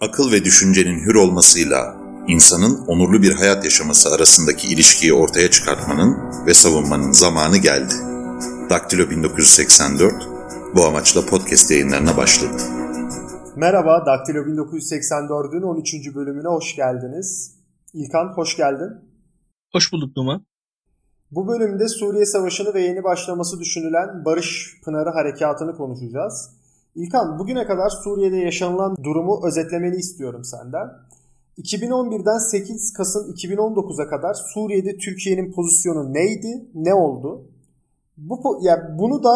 akıl 0.00 0.32
ve 0.32 0.44
düşüncenin 0.44 1.00
hür 1.00 1.14
olmasıyla 1.14 1.96
insanın 2.28 2.86
onurlu 2.86 3.22
bir 3.22 3.32
hayat 3.32 3.64
yaşaması 3.64 4.08
arasındaki 4.14 4.68
ilişkiyi 4.68 5.12
ortaya 5.12 5.50
çıkartmanın 5.50 6.16
ve 6.46 6.54
savunmanın 6.54 7.12
zamanı 7.12 7.56
geldi. 7.56 7.94
Daktilo 8.70 9.10
1984 9.10 10.14
bu 10.74 10.84
amaçla 10.84 11.26
podcast 11.26 11.70
yayınlarına 11.70 12.16
başladı. 12.16 12.62
Merhaba, 13.56 14.06
Daktilo 14.06 14.38
1984'ün 14.38 15.62
13. 15.62 16.14
bölümüne 16.14 16.48
hoş 16.48 16.76
geldiniz. 16.76 17.56
İlkan 17.94 18.32
hoş 18.36 18.56
geldin. 18.56 18.90
Hoş 19.72 19.92
bulduk 19.92 20.16
Numan. 20.16 20.46
Bu 21.30 21.48
bölümde 21.48 21.88
Suriye 21.88 22.26
Savaşı'nı 22.26 22.74
ve 22.74 22.82
yeni 22.82 23.04
başlaması 23.04 23.60
düşünülen 23.60 24.24
Barış 24.24 24.80
Pınarı 24.84 25.10
Harekatı'nı 25.10 25.76
konuşacağız. 25.76 26.59
İlkan 26.94 27.38
bugüne 27.38 27.66
kadar 27.66 27.90
Suriye'de 28.04 28.36
yaşanılan 28.36 28.96
durumu 29.04 29.46
özetlemeni 29.46 29.96
istiyorum 29.96 30.44
senden. 30.44 30.88
2011'den 31.58 32.50
8 32.50 32.92
Kasım 32.92 33.30
2019'a 33.30 34.08
kadar 34.08 34.34
Suriye'de 34.54 34.98
Türkiye'nin 34.98 35.52
pozisyonu 35.52 36.14
neydi, 36.14 36.68
ne 36.74 36.94
oldu? 36.94 37.44
Bu 38.16 38.58
yani 38.62 38.98
bunu 38.98 39.22
da 39.24 39.30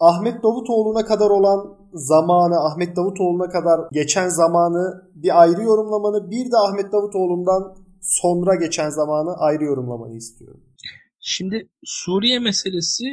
Ahmet 0.00 0.42
Davutoğlu'na 0.42 1.04
kadar 1.04 1.30
olan 1.30 1.76
zamanı, 1.92 2.56
Ahmet 2.66 2.96
Davutoğlu'na 2.96 3.48
kadar 3.48 3.80
geçen 3.92 4.28
zamanı 4.28 5.10
bir 5.14 5.42
ayrı 5.42 5.62
yorumlamanı, 5.62 6.30
bir 6.30 6.44
de 6.44 6.56
Ahmet 6.56 6.92
Davutoğlu'ndan 6.92 7.76
sonra 8.00 8.54
geçen 8.54 8.90
zamanı 8.90 9.34
ayrı 9.36 9.64
yorumlamanı 9.64 10.16
istiyorum. 10.16 10.60
Şimdi 11.20 11.68
Suriye 11.84 12.38
meselesi 12.38 13.04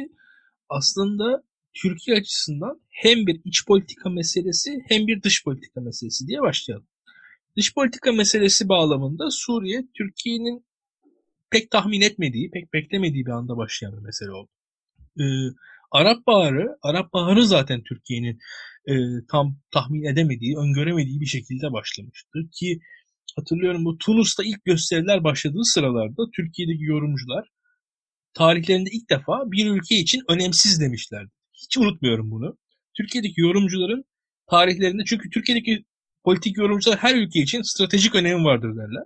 aslında 0.68 1.42
Türkiye 1.82 2.16
açısından 2.16 2.80
hem 2.94 3.26
bir 3.26 3.40
iç 3.44 3.66
politika 3.66 4.10
meselesi 4.10 4.70
hem 4.88 5.06
bir 5.06 5.22
dış 5.22 5.44
politika 5.44 5.80
meselesi 5.80 6.26
diye 6.26 6.40
başlayalım. 6.40 6.86
Dış 7.56 7.74
politika 7.74 8.12
meselesi 8.12 8.68
bağlamında 8.68 9.30
Suriye 9.30 9.82
Türkiye'nin 9.98 10.66
pek 11.50 11.70
tahmin 11.70 12.00
etmediği, 12.00 12.50
pek 12.50 12.72
beklemediği 12.72 13.26
bir 13.26 13.30
anda 13.30 13.56
başlayan 13.56 13.96
bir 13.96 14.02
mesele 14.02 14.30
oldu. 14.30 14.50
Ee, 15.20 15.24
Arap 15.90 16.26
Baharı, 16.26 16.76
Arap 16.82 17.12
Baharı 17.12 17.46
zaten 17.46 17.82
Türkiye'nin 17.82 18.38
e, 18.88 18.94
tam 19.30 19.58
tahmin 19.70 20.04
edemediği, 20.04 20.56
öngöremediği 20.56 21.20
bir 21.20 21.26
şekilde 21.26 21.72
başlamıştı 21.72 22.38
ki 22.52 22.80
hatırlıyorum 23.36 23.84
bu 23.84 23.98
Tunus'ta 23.98 24.44
ilk 24.44 24.64
gösteriler 24.64 25.24
başladığı 25.24 25.64
sıralarda 25.64 26.22
Türkiye'deki 26.36 26.84
yorumcular 26.84 27.48
tarihlerinde 28.34 28.90
ilk 28.92 29.10
defa 29.10 29.50
bir 29.52 29.70
ülke 29.70 29.96
için 29.96 30.22
önemsiz 30.28 30.80
demişlerdi. 30.80 31.30
Hiç 31.52 31.78
unutmuyorum 31.78 32.30
bunu. 32.30 32.58
Türkiye'deki 32.96 33.40
yorumcuların 33.40 34.04
tarihlerinde 34.50 35.02
çünkü 35.06 35.30
Türkiye'deki 35.30 35.84
politik 36.24 36.56
yorumcular 36.56 36.98
her 36.98 37.14
ülke 37.16 37.40
için 37.40 37.62
stratejik 37.62 38.14
önemi 38.14 38.44
vardır 38.44 38.76
derler. 38.76 39.04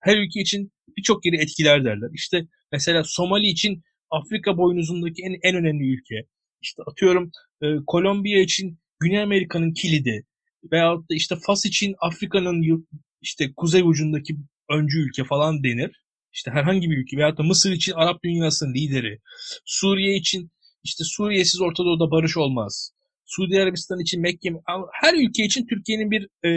Her 0.00 0.16
ülke 0.16 0.40
için 0.40 0.72
birçok 0.96 1.26
yeri 1.26 1.36
etkiler 1.36 1.84
derler. 1.84 2.10
İşte 2.14 2.46
mesela 2.72 3.02
Somali 3.04 3.46
için 3.46 3.82
Afrika 4.10 4.56
boynuzundaki 4.56 5.22
en, 5.22 5.38
en 5.42 5.56
önemli 5.56 5.84
ülke. 5.84 6.28
İşte 6.62 6.82
atıyorum 6.86 7.30
e, 7.62 7.66
Kolombiya 7.86 8.40
için 8.40 8.78
Güney 9.00 9.22
Amerika'nın 9.22 9.72
kilidi 9.72 10.26
veyahut 10.72 11.10
da 11.10 11.14
işte 11.14 11.36
Fas 11.46 11.66
için 11.66 11.94
Afrika'nın 12.00 12.86
işte 13.20 13.52
kuzey 13.56 13.82
ucundaki 13.82 14.36
öncü 14.70 14.98
ülke 14.98 15.24
falan 15.24 15.64
denir. 15.64 16.02
İşte 16.32 16.50
herhangi 16.50 16.90
bir 16.90 16.98
ülke 16.98 17.16
veyahut 17.16 17.38
da 17.38 17.42
Mısır 17.42 17.72
için 17.72 17.92
Arap 17.92 18.24
dünyasının 18.24 18.74
lideri. 18.74 19.18
Suriye 19.64 20.16
için 20.16 20.50
işte 20.84 21.04
Suriye'siz 21.04 21.60
Orta 21.60 21.84
Doğu'da 21.84 22.10
barış 22.10 22.36
olmaz. 22.36 22.92
Suudi 23.34 23.60
Arabistan 23.60 24.00
için 24.00 24.20
Mekke, 24.20 24.50
her 24.92 25.14
ülke 25.14 25.44
için 25.44 25.66
Türkiye'nin 25.66 26.10
bir 26.10 26.28
e, 26.48 26.50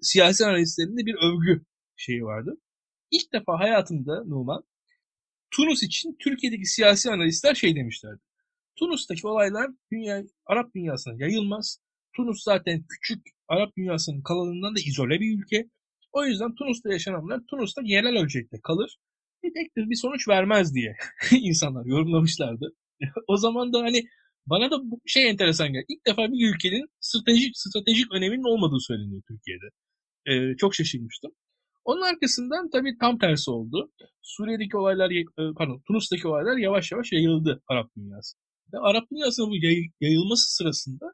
siyasi 0.00 0.46
analistlerinde 0.46 1.06
bir 1.06 1.14
övgü 1.14 1.64
şeyi 1.96 2.22
vardı. 2.24 2.56
İlk 3.10 3.32
defa 3.32 3.58
hayatımda 3.58 4.24
Numan, 4.24 4.62
Tunus 5.50 5.82
için 5.82 6.16
Türkiye'deki 6.20 6.66
siyasi 6.66 7.10
analistler 7.10 7.54
şey 7.54 7.76
demişlerdi. 7.76 8.20
Tunus'taki 8.78 9.26
olaylar 9.26 9.70
dünya, 9.92 10.22
Arap 10.46 10.74
dünyasına 10.74 11.14
yayılmaz. 11.18 11.78
Tunus 12.16 12.42
zaten 12.44 12.84
küçük 12.88 13.26
Arap 13.48 13.76
dünyasının 13.76 14.22
kalanından 14.22 14.76
da 14.76 14.80
izole 14.80 15.20
bir 15.20 15.38
ülke. 15.38 15.68
O 16.12 16.24
yüzden 16.24 16.54
Tunus'ta 16.54 16.92
yaşananlar 16.92 17.40
Tunus'ta 17.50 17.82
yerel 17.84 18.22
ölçekte 18.22 18.60
kalır. 18.62 18.98
Bir 19.42 19.54
tek 19.54 19.76
bir 19.76 19.96
sonuç 19.96 20.28
vermez 20.28 20.74
diye 20.74 20.96
insanlar 21.30 21.86
yorumlamışlardı. 21.86 22.74
o 23.26 23.36
zaman 23.36 23.72
da 23.72 23.80
hani 23.80 24.02
bana 24.46 24.70
da 24.70 24.90
bu 24.90 25.00
şey 25.06 25.30
enteresan 25.30 25.72
geldi. 25.72 25.84
İlk 25.88 26.06
defa 26.06 26.32
bir 26.32 26.54
ülkenin 26.54 26.86
stratejik 27.00 27.56
stratejik 27.56 28.12
öneminin 28.12 28.52
olmadığı 28.52 28.80
söyleniyor 28.80 29.22
Türkiye'de. 29.28 29.66
Ee, 30.26 30.56
çok 30.56 30.74
şaşırmıştım. 30.74 31.30
Onun 31.84 32.02
arkasından 32.02 32.70
tabii 32.70 32.96
tam 33.00 33.18
tersi 33.18 33.50
oldu. 33.50 33.92
Suriye'deki 34.22 34.76
olaylar, 34.76 35.12
pardon 35.56 35.82
Tunus'taki 35.86 36.28
olaylar 36.28 36.56
yavaş 36.56 36.92
yavaş 36.92 37.12
yayıldı 37.12 37.62
Arap 37.68 37.90
dünyası. 37.96 38.36
Ve 38.72 38.78
Arap 38.78 39.10
dünyasının 39.12 39.50
bu 39.50 39.56
yayılması 40.00 40.56
sırasında 40.56 41.06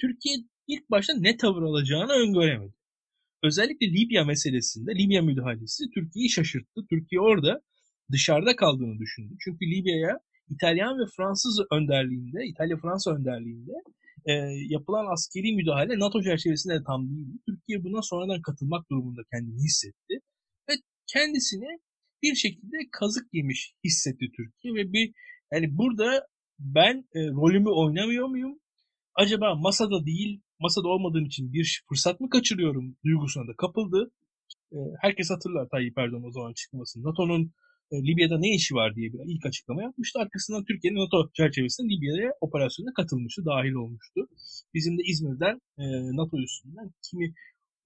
Türkiye 0.00 0.36
ilk 0.66 0.90
başta 0.90 1.14
ne 1.16 1.36
tavır 1.36 1.62
alacağını 1.62 2.12
öngöremedi. 2.12 2.74
Özellikle 3.42 3.86
Libya 3.86 4.24
meselesinde, 4.24 4.94
Libya 4.94 5.22
müdahalesi 5.22 5.84
Türkiye'yi 5.94 6.30
şaşırttı. 6.30 6.86
Türkiye 6.90 7.20
orada 7.20 7.60
dışarıda 8.12 8.56
kaldığını 8.56 8.98
düşündü. 8.98 9.34
Çünkü 9.44 9.66
Libya'ya 9.66 10.18
İtalyan 10.50 10.98
ve 10.98 11.04
Fransız 11.16 11.60
önderliğinde, 11.72 12.46
İtalya-Fransa 12.46 13.14
önderliğinde 13.16 13.72
e, 14.26 14.32
yapılan 14.68 15.12
askeri 15.12 15.54
müdahale 15.54 15.98
NATO 15.98 16.22
çerçevesinde 16.22 16.74
de 16.74 16.82
tam 16.86 17.08
değildi. 17.10 17.38
Türkiye 17.46 17.84
buna 17.84 18.02
sonradan 18.02 18.42
katılmak 18.42 18.90
durumunda 18.90 19.20
kendini 19.32 19.56
hissetti. 19.64 20.14
Ve 20.68 20.74
kendisini 21.12 21.80
bir 22.22 22.34
şekilde 22.34 22.76
kazık 22.92 23.26
yemiş 23.32 23.74
hissetti 23.84 24.26
Türkiye 24.36 24.74
ve 24.74 24.92
bir 24.92 25.12
yani 25.52 25.76
burada 25.78 26.26
ben 26.58 26.96
e, 27.14 27.20
rolümü 27.28 27.70
oynamıyor 27.70 28.28
muyum? 28.28 28.58
Acaba 29.14 29.54
masada 29.54 30.06
değil, 30.06 30.40
masada 30.60 30.88
olmadığım 30.88 31.24
için 31.24 31.52
bir 31.52 31.82
fırsat 31.88 32.20
mı 32.20 32.30
kaçırıyorum 32.30 32.96
duygusuna 33.04 33.48
da 33.48 33.56
kapıldı. 33.56 34.10
E, 34.72 34.76
herkes 35.00 35.30
hatırlar 35.30 35.68
Tayyip 35.68 35.98
Erdoğan 35.98 36.24
o 36.24 36.32
zaman 36.32 36.52
çıkmasını. 36.52 37.04
NATO'nun 37.04 37.52
e, 37.92 37.96
Libya'da 37.96 38.38
ne 38.38 38.54
işi 38.54 38.74
var 38.74 38.96
diye 38.96 39.12
bir 39.12 39.18
ilk 39.26 39.46
açıklama 39.46 39.82
yapmıştı. 39.82 40.18
Arkasından 40.18 40.64
Türkiye'nin 40.64 40.98
NATO 40.98 41.30
çerçevesinde 41.36 41.94
Libya'ya 41.94 42.32
operasyonuna 42.40 42.94
katılmıştı, 42.94 43.44
dahil 43.44 43.72
olmuştu. 43.72 44.20
Bizim 44.74 44.98
de 44.98 45.02
İzmir'den 45.02 45.60
e, 45.78 45.84
NATO 46.16 46.38
üstünden 46.38 46.90
kimi 47.10 47.34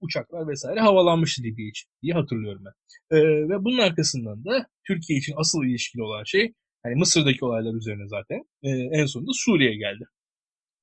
uçaklar 0.01 0.47
vesaire 0.47 0.79
havalanmıştı 0.79 1.43
Libya 1.43 1.67
için 1.67 1.89
diye 2.01 2.13
hatırlıyorum 2.13 2.63
ben. 2.65 2.73
E, 3.17 3.19
ve 3.49 3.63
bunun 3.63 3.77
arkasından 3.77 4.45
da 4.45 4.67
Türkiye 4.87 5.19
için 5.19 5.33
asıl 5.37 5.63
ilişkili 5.63 6.03
olan 6.03 6.23
şey 6.23 6.53
yani 6.85 6.95
Mısır'daki 6.95 7.45
olaylar 7.45 7.73
üzerine 7.73 8.07
zaten 8.07 8.37
e, 8.63 8.69
en 8.99 9.05
sonunda 9.05 9.31
Suriye 9.33 9.75
geldi. 9.75 10.05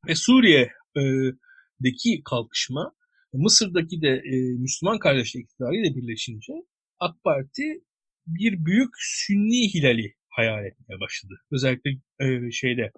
Ve 0.08 0.14
Suriye'deki 0.14 2.22
kalkışma 2.24 2.92
Mısır'daki 3.32 4.02
de 4.02 4.08
e, 4.08 4.36
Müslüman 4.58 4.98
kardeşlik 4.98 5.44
iktidarıyla 5.44 5.96
birleşince 5.96 6.52
AK 7.00 7.24
Parti 7.24 7.82
bir 8.34 8.64
büyük 8.64 8.90
Sünni 8.98 9.74
hilali 9.74 10.14
hayal 10.28 10.64
etmeye 10.64 11.00
başladı. 11.00 11.34
Özellikle 11.50 11.90
e, 12.20 12.50
şeyde 12.50 12.92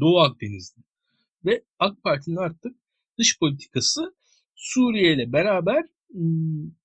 Doğu 0.00 0.20
Akdeniz'de. 0.20 0.80
Ve 1.44 1.64
AK 1.78 2.02
Parti'nin 2.02 2.36
artık 2.36 2.76
dış 3.18 3.38
politikası 3.38 4.14
Suriye 4.54 5.14
ile 5.14 5.32
beraber 5.32 5.84
ım, 6.14 6.76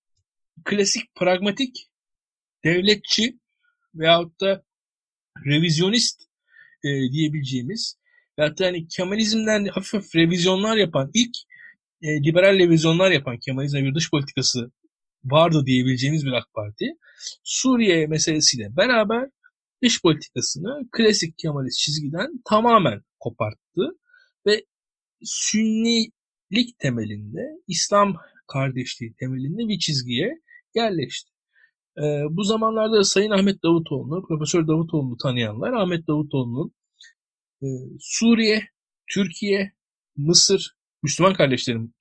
klasik 0.66 1.16
pragmatik 1.16 1.89
devletçi 2.63 3.39
veyahut 3.95 4.41
da 4.41 4.63
revizyonist 5.45 6.22
e, 6.84 6.89
diyebileceğimiz 7.12 7.97
ve 8.39 8.44
hatta 8.44 8.66
hani 8.66 8.88
Kemalizmden 8.88 9.66
hafif 9.66 9.94
hafif 9.94 10.16
revizyonlar 10.16 10.78
yapan 10.78 11.12
ilk 11.13 11.35
e, 12.01 12.23
liberal 12.23 12.59
revizyonlar 12.59 13.12
yapan 13.12 13.38
Kemalizme 13.38 13.84
bir 13.84 13.95
dış 13.95 14.12
politikası 14.12 14.72
vardı 15.24 15.63
diyebileceğimiz 15.66 16.25
bir 16.25 16.31
AK 16.31 16.54
Parti. 16.54 16.86
Suriye 17.44 18.07
meselesiyle 18.07 18.77
beraber 18.77 19.30
dış 19.83 20.01
politikasını 20.01 20.89
klasik 20.92 21.38
Kemalist 21.38 21.80
çizgiden 21.80 22.42
tamamen 22.45 23.01
koparttı 23.19 23.98
ve 24.45 24.66
Sünnilik 25.24 26.80
temelinde, 26.80 27.42
İslam 27.68 28.16
kardeşliği 28.48 29.13
temelinde 29.19 29.68
bir 29.68 29.80
çizgiye 29.80 30.42
yerleşti. 30.75 31.31
Ee, 31.98 32.24
bu 32.30 32.44
zamanlarda 32.44 33.04
Sayın 33.04 33.31
Ahmet 33.31 33.63
Davutoğlu, 33.63 34.25
Profesör 34.27 34.68
Davutoğlu'nu 34.68 35.18
tanıyanlar 35.18 35.74
Ahmet 35.74 36.07
Davutoğlu'nun 36.07 36.72
e, 37.62 37.68
Suriye, 38.00 38.63
Türkiye, 39.13 39.74
Mısır, 40.15 40.75
Müslüman 41.04 41.33
kardeşlerin 41.33 41.95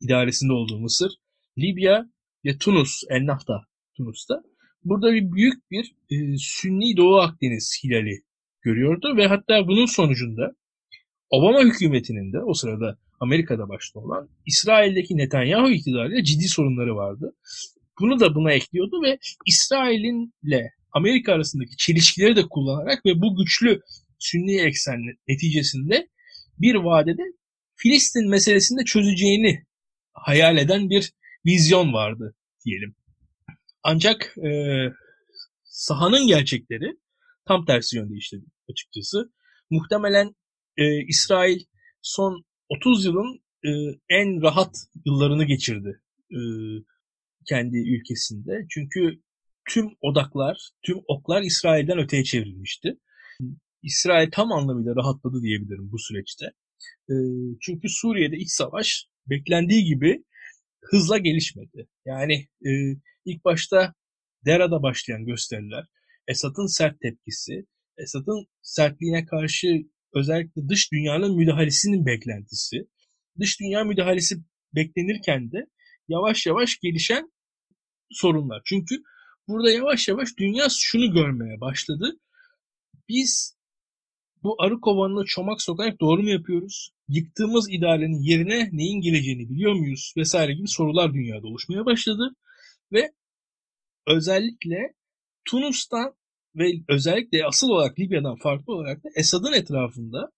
idaresinde 0.00 0.52
olduğu 0.52 0.78
Mısır, 0.78 1.12
Libya 1.58 2.10
ve 2.48 2.58
Tunus, 2.58 3.02
Ennahda 3.10 3.62
Tunus'ta 3.96 4.42
burada 4.84 5.12
bir 5.12 5.32
büyük 5.32 5.70
bir 5.70 5.94
e, 6.10 6.38
Sünni 6.38 6.96
Doğu 6.96 7.16
Akdeniz 7.16 7.80
hilali 7.84 8.22
görüyordu 8.62 9.16
ve 9.16 9.26
hatta 9.26 9.68
bunun 9.68 9.86
sonucunda 9.86 10.52
Obama 11.30 11.60
hükümetinin 11.60 12.32
de 12.32 12.38
o 12.38 12.54
sırada 12.54 12.98
Amerika'da 13.20 13.68
başta 13.68 14.00
olan 14.00 14.28
İsrail'deki 14.46 15.16
Netanyahu 15.16 15.70
iktidarıyla 15.70 16.24
ciddi 16.24 16.48
sorunları 16.48 16.96
vardı. 16.96 17.34
Bunu 18.00 18.20
da 18.20 18.34
buna 18.34 18.52
ekliyordu 18.52 19.02
ve 19.02 19.18
İsrail'inle 19.46 20.72
Amerika 20.92 21.32
arasındaki 21.32 21.76
çelişkileri 21.76 22.36
de 22.36 22.42
kullanarak 22.42 23.06
ve 23.06 23.20
bu 23.20 23.36
güçlü 23.36 23.80
Sünni 24.18 24.60
eksen 24.60 25.00
neticesinde 25.28 26.08
bir 26.58 26.74
vadede 26.74 27.22
Filistin 27.76 28.30
meselesini 28.30 28.80
de 28.80 28.84
çözeceğini 28.84 29.64
hayal 30.12 30.56
eden 30.56 30.90
bir 30.90 31.12
vizyon 31.46 31.92
vardı 31.92 32.34
diyelim. 32.68 32.94
Ancak 33.82 34.34
e, 34.38 34.50
sahanın 35.64 36.26
gerçekleri 36.26 36.98
tam 37.44 37.64
tersi 37.64 37.96
yönde 37.96 38.16
işledi 38.16 38.44
açıkçası. 38.70 39.32
Muhtemelen 39.70 40.34
e, 40.76 41.04
İsrail 41.06 41.60
son 42.02 42.44
30 42.68 43.04
yılın 43.04 43.40
e, 43.64 43.70
en 44.08 44.42
rahat 44.42 44.74
yıllarını 45.06 45.44
geçirdi 45.44 46.00
e, 46.30 46.40
kendi 47.48 47.76
ülkesinde. 47.76 48.66
Çünkü 48.70 49.22
tüm 49.70 49.86
odaklar, 50.00 50.70
tüm 50.82 50.98
oklar 51.08 51.42
İsrail'den 51.42 51.98
öteye 51.98 52.24
çevrilmişti. 52.24 52.98
İsrail 53.82 54.30
tam 54.30 54.52
anlamıyla 54.52 54.96
rahatladı 54.96 55.42
diyebilirim 55.42 55.92
bu 55.92 55.98
süreçte. 55.98 56.46
E, 57.10 57.14
çünkü 57.60 57.88
Suriye'de 57.88 58.36
iç 58.36 58.50
savaş 58.50 59.06
beklendiği 59.26 59.84
gibi 59.84 60.24
hızla 60.80 61.18
gelişmedi. 61.18 61.88
Yani 62.04 62.34
e, 62.66 62.70
ilk 63.24 63.44
başta 63.44 63.94
Dera'da 64.44 64.82
başlayan 64.82 65.26
gösteriler, 65.26 65.84
Esad'ın 66.28 66.66
sert 66.66 67.00
tepkisi, 67.00 67.66
Esad'ın 67.98 68.46
sertliğine 68.62 69.26
karşı 69.26 69.68
özellikle 70.14 70.68
dış 70.68 70.92
dünyanın 70.92 71.36
müdahalesinin 71.36 72.06
beklentisi, 72.06 72.88
dış 73.40 73.60
dünya 73.60 73.84
müdahalesi 73.84 74.36
beklenirken 74.74 75.52
de 75.52 75.66
yavaş 76.08 76.46
yavaş 76.46 76.78
gelişen 76.78 77.32
sorunlar. 78.10 78.62
Çünkü 78.64 79.02
burada 79.48 79.70
yavaş 79.70 80.08
yavaş 80.08 80.28
dünya 80.38 80.66
şunu 80.80 81.12
görmeye 81.12 81.60
başladı. 81.60 82.18
Biz 83.08 83.57
bu 84.42 84.56
arı 84.58 84.80
kovanına 84.80 85.24
çomak 85.24 85.62
sokarak 85.62 86.00
doğru 86.00 86.22
mu 86.22 86.30
yapıyoruz? 86.30 86.90
Yıktığımız 87.08 87.70
idarenin 87.70 88.22
yerine 88.22 88.68
neyin 88.72 89.00
geleceğini 89.00 89.50
biliyor 89.50 89.72
muyuz? 89.72 90.12
Vesaire 90.16 90.54
gibi 90.54 90.68
sorular 90.68 91.14
dünyada 91.14 91.46
oluşmaya 91.46 91.86
başladı. 91.86 92.34
Ve 92.92 93.12
özellikle 94.06 94.94
Tunus'tan 95.44 96.14
ve 96.56 96.72
özellikle 96.88 97.46
asıl 97.46 97.68
olarak 97.68 97.98
Libya'dan 97.98 98.36
farklı 98.36 98.72
olarak 98.72 99.04
da 99.04 99.08
Esad'ın 99.16 99.52
etrafında 99.52 100.30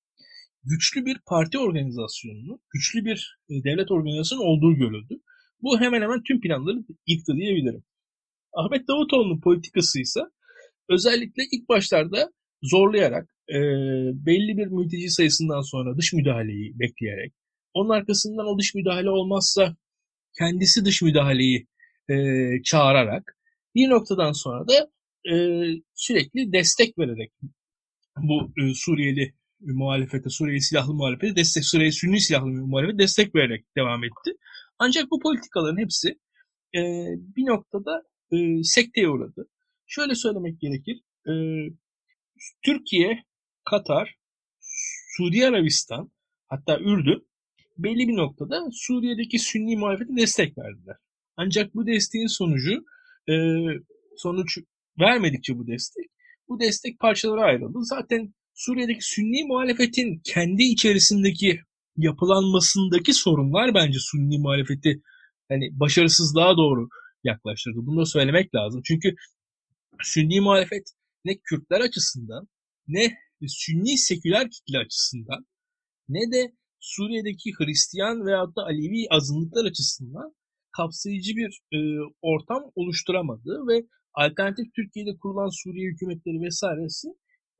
güçlü 0.65 1.07
bir 1.07 1.19
parti 1.27 1.59
organizasyonunu, 1.59 2.61
güçlü 2.71 3.05
bir 3.05 3.39
e, 3.49 3.55
devlet 3.65 3.91
organizasyonu 3.91 4.43
olduğu 4.43 4.75
görüldü. 4.75 5.21
Bu 5.63 5.81
hemen 5.81 6.03
hemen 6.03 6.23
tüm 6.23 6.41
planları 6.41 6.85
yıktı 7.07 7.33
diyebilirim. 7.37 7.85
Ahmet 8.53 8.89
Davutoğlu'nun 8.89 9.41
politikası 9.41 10.01
ise 10.01 10.21
özellikle 10.89 11.43
ilk 11.53 11.69
başlarda 11.69 12.33
zorlayarak 12.63 13.29
e, 13.51 13.59
belli 14.27 14.57
bir 14.57 14.67
mülteci 14.67 15.11
sayısından 15.11 15.61
sonra 15.61 15.97
dış 15.99 16.13
müdahaleyi 16.13 16.79
bekleyerek 16.79 17.33
onun 17.75 17.91
arkasından 17.91 18.47
o 18.47 18.59
dış 18.59 18.75
müdahale 18.75 19.11
olmazsa 19.11 19.77
kendisi 20.39 20.85
dış 20.85 21.03
müdahaleyi 21.03 21.67
e, 22.11 22.15
çağırarak 22.65 23.37
bir 23.75 23.89
noktadan 23.89 24.33
sonra 24.33 24.69
da 24.69 24.91
e, 25.33 25.35
sürekli 25.95 26.53
destek 26.53 26.99
vererek 26.99 27.33
bu 28.17 28.53
e, 28.63 28.75
Suriyeli 28.75 29.35
muhalefete, 29.61 30.31
Suriyeli 30.31 30.61
silahlı 30.61 30.95
muhalefete 30.95 31.37
destek, 31.37 31.65
Suriye 31.65 31.93
Sünni 31.93 32.21
silahlı 32.21 32.47
muhalefete 32.47 32.99
destek 32.99 33.35
vererek 33.35 33.65
devam 33.77 34.05
etti. 34.05 34.37
Ancak 34.79 35.11
bu 35.11 35.21
politikaların 35.21 35.79
hepsi 35.79 36.09
e, 36.75 36.81
bir 37.37 37.47
noktada 37.47 38.03
e, 38.33 38.63
sekteye 38.63 39.09
uğradı. 39.09 39.49
Şöyle 39.87 40.15
söylemek 40.15 40.61
gerekir. 40.61 41.01
E, 41.29 41.33
Türkiye, 42.63 43.25
Katar, 43.65 44.15
Suudi 45.17 45.47
Arabistan 45.47 46.11
hatta 46.49 46.79
Ürdün 46.79 47.31
belli 47.79 48.09
bir 48.09 48.17
noktada 48.17 48.69
Suriye'deki 48.73 49.39
Sünni 49.39 49.77
muhalefete 49.77 50.17
destek 50.17 50.59
verdiler. 50.59 50.97
Ancak 51.37 51.75
bu 51.75 51.87
desteğin 51.87 52.27
sonucu 52.27 52.85
e, 53.29 53.35
sonuç 54.17 54.59
vermedikçe 55.01 55.59
bu 55.59 55.67
destek 55.67 56.07
bu 56.49 56.61
destek 56.61 57.01
parçalara 57.01 57.43
ayrıldı. 57.43 57.79
Zaten 57.83 58.35
Suriye'deki 58.55 59.05
Sünni 59.05 59.45
muhalefetin 59.45 60.21
kendi 60.25 60.63
içerisindeki 60.63 61.61
yapılanmasındaki 61.97 63.13
sorunlar 63.13 63.75
bence 63.75 63.99
Sünni 63.99 64.39
muhalefeti 64.39 65.03
hani 65.49 65.81
başarısızlığa 65.81 66.57
doğru 66.57 66.89
yaklaştırdı. 67.25 67.77
Bunu 67.77 68.01
da 68.01 68.07
söylemek 68.07 68.55
lazım. 68.55 68.83
Çünkü 68.85 69.15
Sünni 70.03 70.41
muhalefet 70.41 70.93
ne 71.25 71.39
Kürtler 71.45 71.81
açısından 71.81 72.49
ne 72.89 73.17
Sünni 73.49 73.99
seküler 73.99 74.51
kitle 74.51 74.79
açısından 74.79 75.47
ne 76.09 76.33
de 76.33 76.53
Suriye'deki 76.81 77.51
Hristiyan 77.59 78.27
veyahut 78.27 78.57
da 78.57 78.63
Alevi 78.63 79.07
azınlıklar 79.11 79.65
açısından 79.65 80.35
kapsayıcı 80.77 81.33
bir 81.37 81.61
e, 81.73 81.79
ortam 82.23 82.63
oluşturamadı 82.75 83.51
ve 83.69 83.87
alternatif 84.15 84.75
Türkiye'de 84.77 85.11
kurulan 85.23 85.63
Suriye 85.63 85.91
hükümetleri 85.91 86.41
vesairesi 86.47 87.09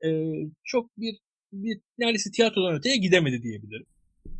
e, 0.05 0.09
çok 0.63 0.97
bir, 0.97 1.15
bir 1.51 1.81
neredeyse 1.97 2.31
tiyatrodan 2.31 2.75
öteye 2.75 2.97
gidemedi 2.97 3.43
diyebilirim. 3.43 3.85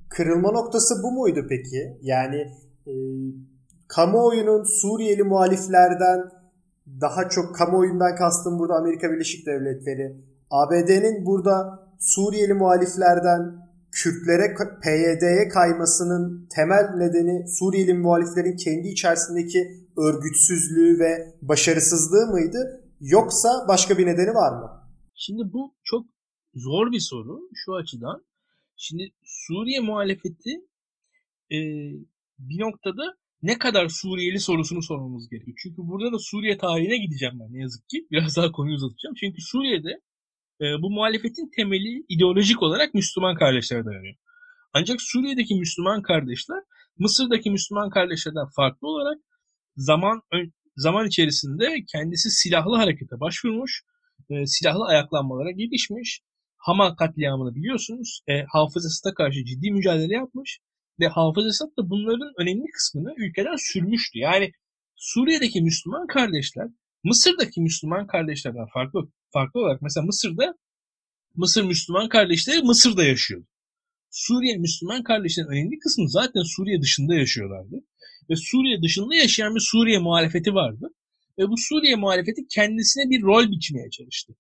Kırılma 0.10 0.52
noktası 0.52 0.94
bu 1.04 1.12
muydu 1.12 1.46
peki? 1.50 1.98
Yani 2.02 2.38
e, 2.88 2.94
kamuoyunun 3.88 4.64
Suriyeli 4.82 5.24
muhaliflerden 5.24 6.20
daha 7.02 7.30
çok 7.30 7.56
kamuoyundan 7.56 8.16
kastım 8.16 8.60
burada 8.60 8.74
Amerika 8.74 9.12
Birleşik 9.12 9.46
Devletleri, 9.46 10.16
ABD'nin 10.52 11.26
burada 11.26 11.80
Suriyeli 12.00 12.54
muhaliflerden 12.54 13.72
Kürtlere, 13.92 14.56
PYD'ye 14.84 15.48
kaymasının 15.50 16.48
temel 16.56 16.86
nedeni 16.98 17.48
Suriyeli 17.48 17.94
muhaliflerin 17.94 18.58
kendi 18.58 18.88
içerisindeki 18.88 19.60
örgütsüzlüğü 19.98 21.00
ve 21.00 21.36
başarısızlığı 21.42 22.32
mıydı? 22.32 22.84
Yoksa 23.00 23.66
başka 23.68 23.98
bir 23.98 24.06
nedeni 24.06 24.34
var 24.34 24.62
mı? 24.62 24.82
Şimdi 25.16 25.54
bu 25.54 25.76
çok 25.84 26.06
zor 26.54 26.92
bir 26.92 27.00
soru 27.00 27.40
şu 27.54 27.76
açıdan. 27.76 28.26
Şimdi 28.78 29.12
Suriye 29.24 29.80
muhalefeti 29.80 30.52
e, 31.52 31.58
bir 32.40 32.60
noktada 32.60 33.04
ne 33.42 33.58
kadar 33.58 33.90
Suriyeli 33.90 34.40
sorusunu 34.40 34.82
sormamız 34.82 35.30
gerekiyor. 35.30 35.58
Çünkü 35.64 35.78
burada 35.78 36.12
da 36.12 36.20
Suriye 36.20 36.58
tarihine 36.58 36.98
gideceğim 36.98 37.40
ben 37.40 37.54
ne 37.54 37.62
yazık 37.62 37.90
ki. 37.90 38.08
Biraz 38.12 38.38
daha 38.38 38.52
konuyu 38.52 38.76
uzatacağım. 38.76 39.16
Çünkü 39.16 39.42
Suriye'de 39.42 40.02
e, 40.62 40.82
bu 40.82 40.92
muhalefetin 40.92 41.52
temeli 41.56 42.06
ideolojik 42.10 42.64
olarak 42.64 42.94
Müslüman 42.94 43.36
kardeşlere 43.36 43.86
dayanıyor. 43.86 44.16
Ancak 44.74 45.02
Suriye'deki 45.02 45.56
Müslüman 45.56 46.02
kardeşler 46.02 46.64
Mısır'daki 46.98 47.52
Müslüman 47.52 47.90
kardeşlerden 47.90 48.48
farklı 48.56 48.88
olarak 48.88 49.18
zaman 49.76 50.22
zaman 50.76 51.08
içerisinde 51.08 51.86
kendisi 51.92 52.30
silahlı 52.32 52.76
harekete 52.76 53.20
başvurmuş, 53.20 53.84
e, 54.30 54.46
silahlı 54.46 54.86
ayaklanmalara 54.86 55.52
girişmiş. 55.52 56.22
Hama 56.58 56.96
katliamını 56.96 57.56
biliyorsunuz. 57.56 58.22
E, 58.28 58.44
Hafız 58.54 59.02
karşı 59.18 59.46
ciddi 59.46 59.72
mücadele 59.72 60.14
yapmış 60.14 60.60
ve 61.00 61.08
Hafız 61.08 61.62
da 61.78 61.90
bunların 61.90 62.34
önemli 62.38 62.66
kısmını 62.74 63.14
ülkeden 63.18 63.56
sürmüştü. 63.58 64.20
Yani 64.20 64.52
Suriye'deki 64.96 65.62
Müslüman 65.62 66.08
kardeşler 66.08 66.68
Mısır'daki 67.04 67.62
Müslüman 67.62 68.08
kardeşlerden 68.08 68.68
farklı 68.74 69.12
farklı 69.34 69.60
olarak 69.60 69.82
mesela 69.82 70.06
Mısır'da 70.06 70.56
Mısır 71.36 71.64
Müslüman 71.64 72.10
kardeşleri 72.10 72.62
Mısır'da 72.62 73.04
yaşıyordu. 73.04 73.48
Suriye 74.10 74.58
Müslüman 74.58 75.04
kardeşlerin 75.04 75.48
önemli 75.48 75.80
kısmı 75.80 76.10
zaten 76.10 76.44
Suriye 76.44 76.82
dışında 76.82 77.16
yaşıyorlardı. 77.16 77.76
Ve 78.30 78.36
Suriye 78.36 78.82
dışında 78.82 79.16
yaşayan 79.16 79.56
bir 79.56 79.60
Suriye 79.72 80.00
muhalefeti 80.00 80.54
vardı. 80.54 80.94
Ve 81.40 81.48
bu 81.48 81.56
Suriye 81.58 81.96
muhalefeti 81.96 82.48
kendisine 82.48 83.10
bir 83.10 83.22
rol 83.22 83.52
biçmeye 83.52 83.90
çalıştı 83.90 84.34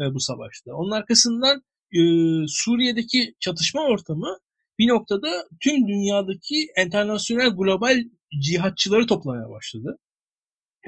e, 0.00 0.14
bu 0.14 0.20
savaşta. 0.20 0.74
Onun 0.74 0.90
arkasından 0.90 1.62
e, 1.92 2.00
Suriye'deki 2.48 3.34
çatışma 3.40 3.82
ortamı 3.82 4.38
bir 4.78 4.88
noktada 4.88 5.48
tüm 5.60 5.88
dünyadaki 5.88 6.68
internasyonel 6.86 7.50
global 7.50 8.04
cihatçıları 8.40 9.06
toplamaya 9.06 9.50
başladı. 9.50 9.98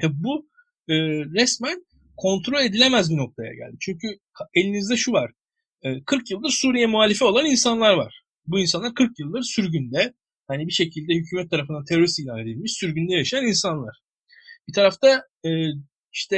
E, 0.03 0.23
bu 0.23 0.49
e, 0.89 0.95
resmen 1.39 1.85
kontrol 2.17 2.61
edilemez 2.61 3.11
bir 3.11 3.17
noktaya 3.17 3.53
geldi. 3.53 3.77
Çünkü 3.79 4.07
elinizde 4.53 4.97
şu 4.97 5.11
var. 5.11 5.31
40 6.05 6.31
yıldır 6.31 6.49
Suriye 6.49 6.87
muhalifi 6.87 7.23
olan 7.23 7.45
insanlar 7.45 7.93
var. 7.93 8.21
Bu 8.47 8.59
insanlar 8.59 8.93
40 8.93 9.19
yıldır 9.19 9.41
sürgünde 9.41 10.13
hani 10.47 10.67
bir 10.67 10.71
şekilde 10.71 11.13
hükümet 11.13 11.51
tarafından 11.51 11.85
terörist 11.85 12.19
ilan 12.19 12.39
edilmiş 12.39 12.73
sürgünde 12.73 13.15
yaşayan 13.15 13.45
insanlar. 13.45 13.99
Bir 14.67 14.73
tarafta 14.73 15.23
e, 15.45 15.49
işte 16.13 16.37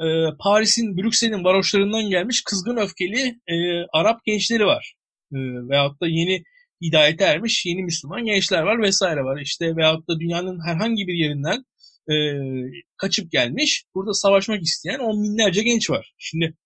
e, 0.00 0.06
Paris'in, 0.40 0.96
Brüksel'in 0.96 1.44
varoşlarından 1.44 2.10
gelmiş 2.10 2.42
kızgın 2.44 2.76
öfkeli 2.76 3.40
e, 3.46 3.56
Arap 3.92 4.24
gençleri 4.24 4.64
var. 4.64 4.94
E, 5.32 5.36
veyahut 5.68 6.00
da 6.00 6.06
yeni 6.08 6.42
hidayete 6.82 7.24
ermiş 7.24 7.66
yeni 7.66 7.82
Müslüman 7.82 8.24
gençler 8.24 8.62
var 8.62 8.82
vesaire 8.82 9.20
var. 9.20 9.40
İşte 9.40 9.76
veyahut 9.76 10.08
da 10.08 10.20
dünyanın 10.20 10.66
herhangi 10.66 11.06
bir 11.06 11.14
yerinden 11.14 11.64
e, 12.10 12.14
kaçıp 12.96 13.32
gelmiş 13.32 13.84
burada 13.94 14.12
savaşmak 14.12 14.62
isteyen 14.62 14.98
on 14.98 15.22
binlerce 15.22 15.62
genç 15.62 15.90
var. 15.90 16.14
Şimdi 16.18 16.56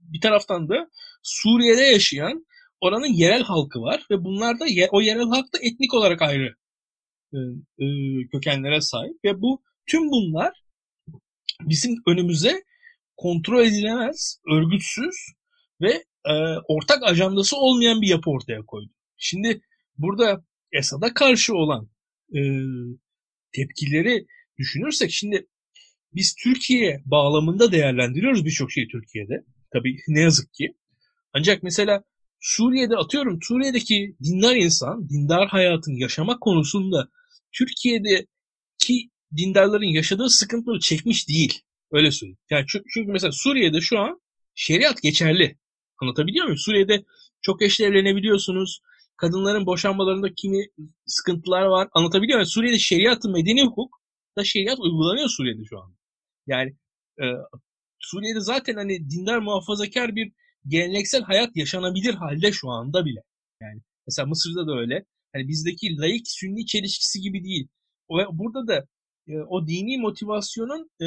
bir 0.00 0.20
taraftan 0.20 0.68
da 0.68 0.88
Suriye'de 1.22 1.82
yaşayan 1.82 2.46
oranın 2.80 3.12
yerel 3.12 3.42
halkı 3.42 3.80
var 3.80 4.06
ve 4.10 4.24
bunlar 4.24 4.60
da 4.60 4.64
o 4.90 5.00
yerel 5.00 5.28
halk 5.28 5.52
da 5.54 5.58
etnik 5.62 5.94
olarak 5.94 6.22
ayrı 6.22 6.54
e, 7.32 7.38
e, 7.84 7.86
kökenlere 8.32 8.80
sahip 8.80 9.24
ve 9.24 9.40
bu 9.40 9.62
tüm 9.86 10.10
bunlar 10.10 10.62
bizim 11.60 11.94
önümüze 12.06 12.62
kontrol 13.16 13.64
edilemez, 13.64 14.38
örgütsüz 14.52 15.16
ve 15.80 16.04
e, 16.26 16.34
ortak 16.68 17.02
ajandası 17.02 17.56
olmayan 17.56 18.02
bir 18.02 18.08
yapı 18.08 18.30
ortaya 18.30 18.62
koydu. 18.66 18.90
Şimdi 19.16 19.60
burada 19.98 20.44
Esad'a 20.72 21.14
karşı 21.14 21.54
olan 21.54 21.90
e, 22.34 22.40
tepkileri 23.52 24.26
düşünürsek 24.62 25.10
şimdi 25.10 25.46
biz 26.14 26.34
Türkiye 26.34 27.02
bağlamında 27.04 27.72
değerlendiriyoruz 27.72 28.44
birçok 28.44 28.72
şeyi 28.72 28.88
Türkiye'de. 28.88 29.44
Tabii 29.72 29.96
ne 30.08 30.20
yazık 30.20 30.54
ki. 30.54 30.74
Ancak 31.34 31.62
mesela 31.62 32.02
Suriye'de 32.40 32.96
atıyorum 32.96 33.38
Suriye'deki 33.42 34.16
dindar 34.24 34.56
insan, 34.56 35.08
dindar 35.08 35.48
hayatın 35.48 35.92
yaşamak 35.92 36.40
konusunda 36.40 37.08
Türkiye'deki 37.52 39.10
dindarların 39.36 39.94
yaşadığı 39.94 40.30
sıkıntıları 40.30 40.80
çekmiş 40.80 41.28
değil. 41.28 41.62
Öyle 41.92 42.10
söyleyeyim. 42.10 42.38
Yani 42.50 42.66
çünkü 42.68 43.12
mesela 43.12 43.32
Suriye'de 43.32 43.80
şu 43.80 43.98
an 43.98 44.20
şeriat 44.54 45.02
geçerli. 45.02 45.58
Anlatabiliyor 46.02 46.44
muyum? 46.44 46.58
Suriye'de 46.58 47.04
çok 47.42 47.62
eşli 47.62 47.84
evlenebiliyorsunuz. 47.84 48.80
Kadınların 49.16 49.66
boşanmalarında 49.66 50.34
kimi 50.36 50.66
sıkıntılar 51.06 51.62
var. 51.62 51.88
Anlatabiliyor 51.92 52.38
muyum? 52.38 52.50
Suriye'de 52.50 52.78
şeriatı 52.78 53.28
medeni 53.28 53.62
hukuk 53.64 54.01
da 54.36 54.44
şeriat 54.44 54.78
uygulanıyor 54.80 55.28
Suriye'de 55.28 55.64
şu 55.64 55.80
an. 55.80 55.96
Yani 56.46 56.76
e, 57.22 57.24
Suriye'de 57.98 58.40
zaten 58.40 58.74
hani 58.74 59.10
dindar 59.10 59.38
muhafazakar 59.38 60.16
bir 60.16 60.32
geleneksel 60.66 61.22
hayat 61.22 61.56
yaşanabilir 61.56 62.14
halde 62.14 62.52
şu 62.52 62.68
anda 62.70 63.04
bile. 63.04 63.20
Yani 63.60 63.80
mesela 64.06 64.26
Mısır'da 64.26 64.66
da 64.66 64.78
öyle. 64.78 65.04
Hani 65.32 65.48
bizdeki 65.48 65.96
laik 65.96 66.28
sünni 66.28 66.66
çelişkisi 66.66 67.20
gibi 67.20 67.44
değil. 67.44 67.68
O, 68.08 68.16
burada 68.32 68.66
da 68.66 68.86
e, 69.28 69.38
o 69.38 69.66
dini 69.66 69.98
motivasyonun 69.98 70.90
e, 71.02 71.06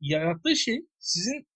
yarattığı 0.00 0.56
şey 0.56 0.80
sizin 0.98 1.46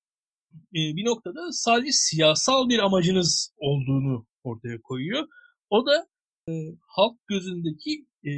e, 0.52 0.80
bir 0.96 1.04
noktada 1.04 1.52
sadece 1.52 1.92
siyasal 1.92 2.68
bir 2.68 2.78
amacınız 2.78 3.52
olduğunu 3.56 4.26
ortaya 4.44 4.80
koyuyor. 4.80 5.26
O 5.70 5.86
da 5.86 6.06
e, 6.48 6.52
halk 6.86 7.26
gözündeki 7.26 8.06
e, 8.26 8.30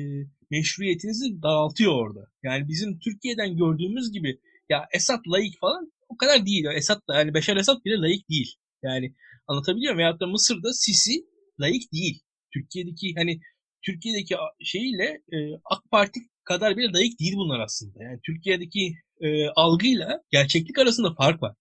meşruiyetinizi 0.51 1.43
dağıtıyor 1.43 1.93
orada. 1.93 2.21
Yani 2.43 2.69
bizim 2.69 2.99
Türkiye'den 2.99 3.57
gördüğümüz 3.57 4.12
gibi 4.12 4.41
ya 4.69 4.89
Esat 4.93 5.29
laik 5.29 5.61
falan 5.61 5.93
o 6.09 6.17
kadar 6.17 6.47
değil. 6.47 6.65
Esat 6.77 7.09
da 7.09 7.19
yani 7.19 7.35
Beşar 7.35 7.57
Esat 7.57 7.85
bile 7.85 7.95
laik 7.95 8.31
değil. 8.31 8.55
Yani 8.83 9.15
anlatabiliyor 9.47 9.95
muyum? 9.95 9.99
Veyahut 9.99 10.21
da 10.21 10.27
Mısır'da 10.27 10.73
Sisi 10.73 11.27
laik 11.61 11.93
değil. 11.93 12.21
Türkiye'deki 12.55 13.15
hani 13.17 13.41
Türkiye'deki 13.83 14.35
şeyiyle 14.61 15.05
e, 15.05 15.37
AK 15.65 15.91
Parti 15.91 16.21
kadar 16.45 16.77
bile 16.77 16.93
layık 16.93 17.21
değil 17.21 17.35
bunlar 17.37 17.61
aslında. 17.61 18.03
Yani 18.03 18.21
Türkiye'deki 18.27 18.95
e, 19.21 19.49
algıyla 19.49 20.23
gerçeklik 20.31 20.79
arasında 20.79 21.15
fark 21.15 21.43
var. 21.43 21.55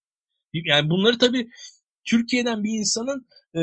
Yani 0.54 0.90
bunları 0.90 1.18
tabii 1.18 1.50
Türkiye'den 2.06 2.64
bir 2.64 2.80
insanın 2.80 3.28
e, 3.56 3.62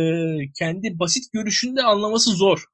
kendi 0.59 0.99
basit 0.99 1.33
görüşünde 1.33 1.83
anlaması 1.83 2.31
zor. 2.31 2.65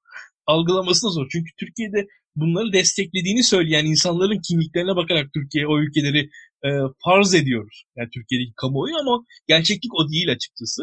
Algılaması 0.47 1.07
da 1.07 1.11
zor. 1.11 1.27
Çünkü 1.33 1.51
Türkiye'de 1.61 2.07
bunları 2.37 2.73
desteklediğini 2.73 3.43
söyleyen 3.43 3.85
insanların 3.85 4.41
kimliklerine 4.49 4.97
bakarak 4.97 5.33
Türkiye 5.35 5.67
o 5.67 5.81
ülkeleri 5.81 6.31
e, 6.65 6.69
farz 7.05 7.35
ediyoruz. 7.35 7.85
Yani 7.97 8.09
Türkiye'deki 8.15 8.53
kamuoyu 8.57 8.97
ama 8.97 9.25
gerçeklik 9.49 9.95
o 9.95 10.11
değil 10.13 10.33
açıkçası. 10.33 10.83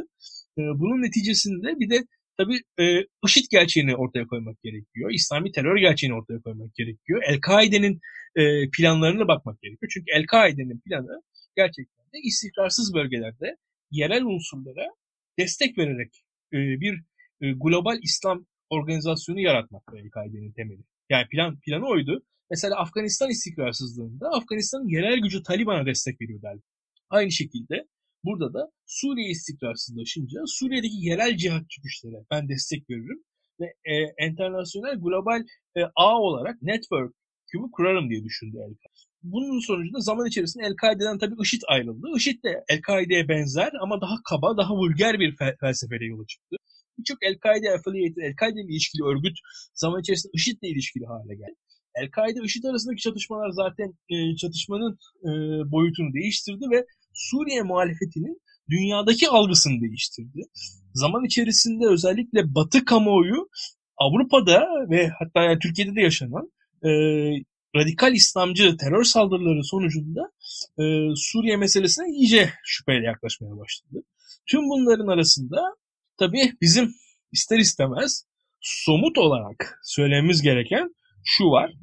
E, 0.57 0.61
bunun 0.61 1.01
neticesinde 1.01 1.79
bir 1.79 1.89
de 1.89 2.05
tabii 2.37 2.59
e, 2.79 3.05
IŞİD 3.25 3.45
gerçeğini 3.51 3.95
ortaya 3.95 4.27
koymak 4.27 4.63
gerekiyor. 4.63 5.11
İslami 5.13 5.51
terör 5.51 5.77
gerçeğini 5.77 6.15
ortaya 6.15 6.39
koymak 6.41 6.75
gerekiyor. 6.75 7.21
El-Kaide'nin 7.27 7.99
e, 8.35 8.69
planlarına 8.77 9.27
bakmak 9.27 9.61
gerekiyor. 9.61 9.91
Çünkü 9.93 10.11
El-Kaide'nin 10.15 10.81
planı 10.85 11.21
gerçekten 11.55 12.05
de 12.13 12.17
istikrarsız 12.23 12.93
bölgelerde 12.93 13.55
yerel 13.91 14.23
unsurlara 14.23 14.87
destek 15.39 15.77
vererek 15.77 16.23
e, 16.53 16.57
bir 16.57 16.93
e, 17.41 17.51
global 17.51 17.99
İslam 18.03 18.45
organizasyonu 18.75 19.39
yaratmak 19.39 19.83
El-Kaide'nin 19.95 20.51
temeli. 20.51 20.83
Yani 21.09 21.27
plan 21.31 21.59
planı 21.59 21.85
oydu. 21.87 22.23
Mesela 22.49 22.75
Afganistan 22.75 23.29
istikrarsızlığında 23.29 24.29
Afganistan'ın 24.29 24.87
yerel 24.87 25.19
gücü 25.19 25.43
Taliban'a 25.43 25.85
destek 25.85 26.21
veriyor 26.21 26.41
derdi. 26.41 26.61
Aynı 27.09 27.31
şekilde 27.31 27.75
Burada 28.23 28.53
da 28.53 28.71
Suriye 28.85 29.29
istikrarsızlaşınca 29.29 30.39
Suriye'deki 30.45 30.97
yerel 30.97 31.37
cihat 31.37 31.65
güçlere 31.83 32.25
ben 32.31 32.49
destek 32.49 32.89
veririm 32.89 33.23
ve 33.59 33.65
e, 33.65 34.27
internasyonel 34.27 34.95
global 34.99 35.41
e, 35.77 35.81
ağ 35.95 36.17
olarak 36.21 36.61
network 36.61 37.13
kübü 37.51 37.71
kurarım 37.71 38.09
diye 38.09 38.23
düşündü 38.23 38.57
El-Kaide. 38.57 39.01
Bunun 39.23 39.59
sonucunda 39.59 39.99
zaman 39.99 40.27
içerisinde 40.27 40.63
El-Kaide'den 40.65 41.17
tabii 41.17 41.35
IŞİD 41.41 41.61
ayrıldı. 41.67 42.07
IŞİD 42.17 42.43
de 42.43 42.63
El-Kaide'ye 42.69 43.27
benzer 43.27 43.71
ama 43.81 44.01
daha 44.01 44.15
kaba, 44.29 44.57
daha 44.57 44.73
vulgar 44.73 45.19
bir 45.19 45.35
fel- 45.35 45.57
felsefeyle 45.57 46.05
yola 46.05 46.25
çıktı. 46.25 46.55
Birçok 46.97 47.17
El-Kaide 47.23 47.69
affiliated, 47.71 48.21
El-Kaide 48.27 48.61
ile 48.61 48.71
ilişkili 48.71 49.03
örgüt 49.03 49.37
zaman 49.73 50.01
içerisinde 50.01 50.31
IŞİD 50.35 50.57
ilişkili 50.61 51.05
hale 51.05 51.35
geldi. 51.35 51.59
El-Kaide 51.95 52.39
IŞİD 52.43 52.63
arasındaki 52.63 53.01
çatışmalar 53.01 53.49
zaten 53.49 53.93
e, 54.09 54.35
çatışmanın 54.35 54.93
e, 55.23 55.31
boyutunu 55.71 56.13
değiştirdi 56.13 56.65
ve 56.71 56.85
Suriye 57.13 57.61
muhalefetinin 57.61 58.41
dünyadaki 58.69 59.29
algısını 59.29 59.81
değiştirdi. 59.81 60.41
Zaman 60.93 61.25
içerisinde 61.25 61.87
özellikle 61.87 62.55
Batı 62.55 62.85
kamuoyu 62.85 63.49
Avrupa'da 63.97 64.65
ve 64.89 65.09
hatta 65.19 65.43
yani 65.43 65.59
Türkiye'de 65.59 65.95
de 65.95 66.01
yaşanan 66.01 66.51
e, 66.83 66.89
radikal 67.75 68.13
İslamcı 68.13 68.77
terör 68.77 69.03
saldırıları 69.03 69.63
sonucunda 69.63 70.31
e, 70.79 70.83
Suriye 71.15 71.57
meselesine 71.57 72.05
iyice 72.09 72.49
şüpheyle 72.63 73.05
yaklaşmaya 73.05 73.57
başladı. 73.57 74.03
Tüm 74.45 74.61
bunların 74.69 75.07
arasında 75.07 75.75
tabii 76.21 76.53
bizim 76.61 76.93
ister 77.31 77.59
istemez 77.59 78.25
somut 78.61 79.17
olarak 79.17 79.79
söylememiz 79.83 80.41
gereken 80.41 80.95
şu 81.23 81.43
var. 81.43 81.73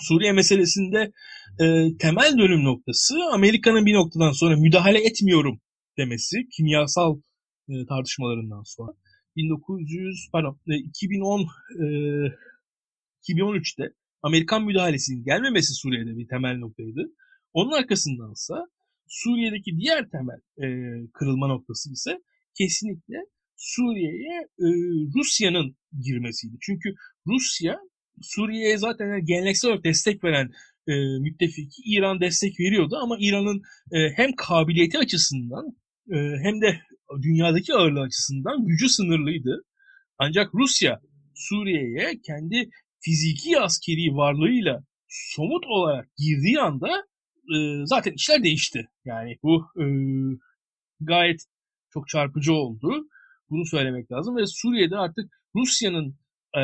Suriye 0.00 0.32
meselesinde 0.32 1.12
e, 1.60 1.96
temel 1.98 2.38
dönüm 2.38 2.64
noktası 2.64 3.14
Amerika'nın 3.32 3.86
bir 3.86 3.94
noktadan 3.94 4.32
sonra 4.32 4.56
müdahale 4.56 5.06
etmiyorum 5.06 5.60
demesi 5.98 6.36
kimyasal 6.56 7.20
e, 7.68 7.86
tartışmalarından 7.88 8.62
sonra 8.62 8.92
1900 9.36 10.28
pardon 10.32 10.60
2010 10.66 11.40
e, 11.40 11.84
2013'te 13.28 13.84
e, 13.84 13.92
Amerikan 14.22 14.64
müdahalesinin 14.64 15.24
gelmemesi 15.24 15.74
Suriye'de 15.74 16.16
bir 16.16 16.28
temel 16.28 16.58
noktaydı. 16.58 17.12
Onun 17.52 17.72
arkasındansa 17.72 18.54
Suriye'deki 19.08 19.76
diğer 19.78 20.10
temel 20.10 20.40
e, 20.62 20.66
kırılma 21.12 21.46
noktası 21.46 21.92
ise 21.92 22.20
kesinlikle 22.58 23.16
Suriye'ye 23.60 24.38
e, 24.58 24.66
Rusya'nın 25.16 25.76
girmesiydi. 26.00 26.56
Çünkü 26.60 26.94
Rusya 27.26 27.78
Suriye'ye 28.22 28.78
zaten 28.78 29.24
geleneksel 29.24 29.68
olarak 29.68 29.84
destek 29.84 30.24
veren 30.24 30.50
e, 30.88 30.92
müttefiki 31.20 31.82
İran 31.84 32.20
destek 32.20 32.60
veriyordu 32.60 32.96
ama 33.02 33.16
İran'ın 33.20 33.62
e, 33.92 33.98
hem 34.16 34.32
kabiliyeti 34.36 34.98
açısından 34.98 35.66
e, 36.10 36.16
hem 36.42 36.60
de 36.60 36.80
dünyadaki 37.22 37.74
ağırlığı 37.74 38.00
açısından 38.00 38.66
gücü 38.66 38.88
sınırlıydı. 38.88 39.64
Ancak 40.18 40.54
Rusya 40.54 41.00
Suriye'ye 41.34 42.20
kendi 42.26 42.70
fiziki 43.00 43.60
askeri 43.60 44.16
varlığıyla 44.16 44.84
somut 45.08 45.64
olarak 45.66 46.08
girdiği 46.16 46.60
anda 46.60 46.88
e, 47.54 47.56
zaten 47.84 48.12
işler 48.12 48.42
değişti. 48.42 48.88
Yani 49.04 49.36
bu 49.42 49.66
e, 49.80 49.84
gayet 51.00 51.40
çok 51.92 52.08
çarpıcı 52.08 52.52
oldu. 52.52 53.08
Bunu 53.50 53.66
söylemek 53.66 54.12
lazım 54.12 54.36
ve 54.36 54.46
Suriye'de 54.46 54.96
artık 54.96 55.32
Rusya'nın 55.56 56.16
e, 56.56 56.62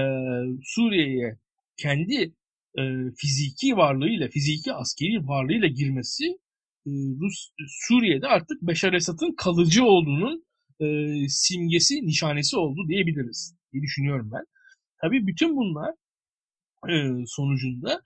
Suriye'ye 0.65 1.39
kendi 1.77 2.35
e, 2.79 2.83
fiziki 3.17 3.77
varlığıyla, 3.77 4.29
fiziki 4.29 4.73
askeri 4.73 5.29
varlığıyla 5.29 5.69
girmesi 5.69 6.25
e, 6.87 6.91
Rus 7.21 7.51
Suriye'de 7.69 8.27
artık 8.27 8.63
Beşar 8.63 8.93
Esad'ın 8.93 9.35
kalıcı 9.37 9.85
olduğunun 9.85 10.45
e, 10.81 10.87
simgesi, 11.29 12.07
nişanesi 12.07 12.57
oldu 12.57 12.89
diyebiliriz 12.89 13.57
diye 13.73 13.83
düşünüyorum 13.83 14.31
ben. 14.33 14.45
Tabii 15.01 15.27
bütün 15.27 15.57
bunlar 15.57 15.95
e, 16.89 17.25
sonucunda 17.27 18.03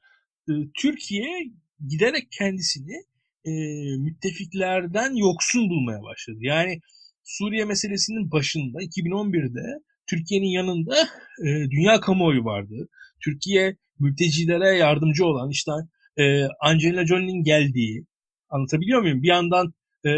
e, 0.48 0.52
Türkiye 0.78 1.50
giderek 1.88 2.28
kendisini 2.38 2.96
e, 3.44 3.52
müttefiklerden 3.96 5.14
yoksun 5.14 5.70
bulmaya 5.70 6.02
başladı. 6.02 6.38
Yani 6.40 6.80
Suriye 7.24 7.64
meselesinin 7.64 8.30
başında 8.30 8.78
2011'de 8.78 9.82
Türkiye'nin 10.10 10.46
yanında 10.46 10.96
e, 11.44 11.70
dünya 11.70 12.00
kamuoyu 12.00 12.44
vardı. 12.44 12.88
Türkiye 13.24 13.76
mültecilere 13.98 14.76
yardımcı 14.76 15.26
olan 15.26 15.50
işte 15.50 15.72
e, 16.16 16.44
Angelina 16.60 17.06
Jolie'nin 17.06 17.44
geldiği 17.44 18.06
anlatabiliyor 18.48 19.00
muyum? 19.00 19.22
Bir 19.22 19.28
yandan 19.28 19.72
e, 20.04 20.10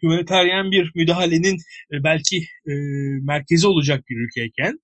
humanitarian 0.00 0.70
bir 0.70 0.92
müdahalenin 0.94 1.56
e, 1.92 2.04
belki 2.04 2.36
e, 2.66 2.72
merkezi 3.22 3.66
olacak 3.66 4.04
bir 4.08 4.16
ülkeyken 4.16 4.78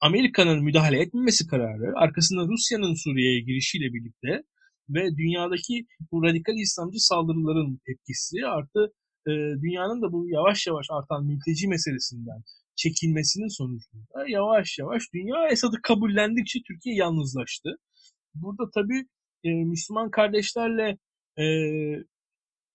Amerika'nın 0.00 0.64
müdahale 0.64 1.00
etmemesi 1.02 1.46
kararı 1.46 1.92
arkasında 1.96 2.42
Rusya'nın 2.46 2.94
Suriye'ye 3.04 3.40
girişiyle 3.40 3.92
birlikte 3.92 4.42
ve 4.88 5.16
dünyadaki 5.16 5.86
bu 6.12 6.22
radikal 6.22 6.54
İslamcı 6.54 6.98
saldırıların 6.98 7.80
tepkisi 7.86 8.36
artı 8.46 8.92
e, 9.26 9.32
dünyanın 9.62 10.02
da 10.02 10.12
bu 10.12 10.28
yavaş 10.28 10.66
yavaş 10.66 10.86
artan 10.90 11.26
mülteci 11.26 11.68
meselesinden 11.68 12.42
çekilmesinin 12.76 13.48
sonucunda 13.48 14.28
yavaş 14.28 14.78
yavaş 14.78 15.02
dünya 15.14 15.48
Esad'ı 15.48 15.82
kabullendikçe 15.82 16.58
Türkiye 16.66 16.94
yalnızlaştı. 16.94 17.78
Burada 18.34 18.70
tabii 18.74 19.06
e, 19.44 19.50
Müslüman 19.50 20.10
kardeşlerle 20.10 20.98
e, 21.38 21.44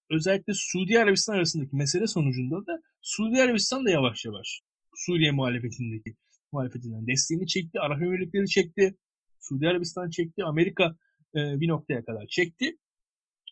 özellikle 0.10 0.54
Suudi 0.56 1.00
Arabistan 1.00 1.34
arasındaki 1.34 1.76
mesele 1.76 2.08
sonucunda 2.08 2.68
da 2.68 2.82
Suudi 3.02 3.42
Arabistan 3.42 3.86
da 3.86 3.90
yavaş 3.90 4.26
yavaş 4.26 4.62
Suriye 4.96 5.32
muhalefetindeki 5.32 6.16
muhalefetinden 6.52 7.08
desteğini 7.08 7.48
çekti. 7.48 7.80
Arap 7.80 8.02
Emirlikleri 8.02 8.48
çekti. 8.48 8.98
Suudi 9.40 9.68
Arabistan 9.68 10.10
çekti. 10.10 10.44
Amerika 10.44 10.96
e, 11.36 11.40
bir 11.60 11.68
noktaya 11.68 12.06
kadar 12.06 12.28
çekti. 12.28 12.78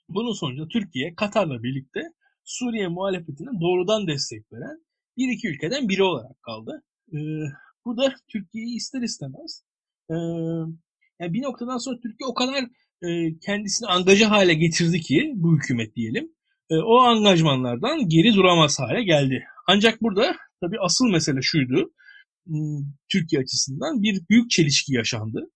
Bunun 0.09 0.33
sonucunda 0.33 0.67
Türkiye 0.67 1.15
Katar'la 1.15 1.63
birlikte 1.63 2.01
Suriye 2.45 2.87
muhalefetine 2.87 3.59
doğrudan 3.61 4.07
destek 4.07 4.53
veren 4.53 4.85
bir 5.17 5.31
iki 5.33 5.47
ülkeden 5.47 5.89
biri 5.89 6.03
olarak 6.03 6.41
kaldı. 6.41 6.83
E, 7.13 7.17
bu 7.85 7.97
da 7.97 8.15
Türkiye'yi 8.27 8.75
ister 8.75 9.01
istemez 9.01 9.63
e, 10.09 10.15
yani 11.19 11.33
bir 11.33 11.41
noktadan 11.41 11.77
sonra 11.77 11.99
Türkiye 11.99 12.27
o 12.27 12.33
kadar 12.33 12.63
e, 13.01 13.39
kendisini 13.39 13.87
angaja 13.87 14.31
hale 14.31 14.53
getirdi 14.53 15.01
ki 15.01 15.31
bu 15.35 15.57
hükümet 15.57 15.95
diyelim. 15.95 16.31
E, 16.69 16.75
o 16.75 16.99
angajmanlardan 16.99 18.09
geri 18.09 18.33
duramaz 18.33 18.79
hale 18.79 19.03
geldi. 19.03 19.43
Ancak 19.67 20.01
burada 20.01 20.35
tabii 20.61 20.79
asıl 20.81 21.05
mesele 21.05 21.41
şuydu. 21.41 21.93
Hmm, 22.45 22.79
Türkiye 23.09 23.41
açısından 23.41 24.03
bir 24.03 24.21
büyük 24.29 24.49
çelişki 24.49 24.93
yaşandı. 24.93 25.51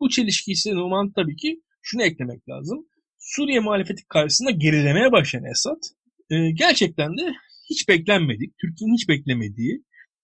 Bu 0.00 0.08
çelişki 0.08 0.52
ise 0.52 0.74
Numan 0.74 1.12
tabii 1.12 1.36
ki 1.36 1.62
şunu 1.82 2.02
eklemek 2.02 2.48
lazım. 2.48 2.86
Suriye 3.18 3.60
muhalefeti 3.60 4.04
karşısında 4.08 4.50
gerilemeye 4.50 5.12
başlayan 5.12 5.44
Esad 5.44 5.82
e, 6.30 6.50
gerçekten 6.50 7.18
de 7.18 7.34
hiç 7.70 7.88
beklenmedik, 7.88 8.58
Türkiye'nin 8.58 8.94
hiç 8.94 9.08
beklemediği 9.08 9.82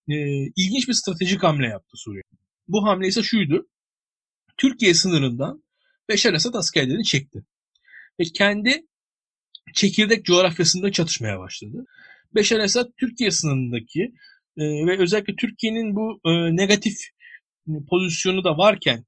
e, 0.09 0.15
ilginç 0.57 0.89
bir 0.89 0.93
stratejik 0.93 1.43
hamle 1.43 1.67
yaptı 1.67 1.97
Suriye. 1.97 2.23
Bu 2.69 2.85
hamle 2.87 3.09
ise 3.09 3.23
şuydu. 3.23 3.69
Türkiye 4.57 4.95
sınırından 4.95 5.63
Beşar 6.09 6.35
Esad 6.35 6.55
askerlerini 6.55 7.05
çekti. 7.05 7.45
Ve 8.21 8.25
kendi 8.25 8.87
çekirdek 9.75 10.25
coğrafyasında 10.25 10.93
çatışmaya 10.93 11.39
başladı. 11.39 11.85
Beşar 12.35 12.61
Esad 12.61 12.89
Türkiye 12.97 13.31
sınırındaki 13.31 14.03
e, 14.57 14.63
ve 14.87 14.99
özellikle 14.99 15.37
Türkiye'nin 15.37 15.97
bu 15.97 16.21
e, 16.25 16.57
negatif 16.57 16.97
pozisyonu 17.91 18.45
da 18.45 18.59
varken 18.59 19.05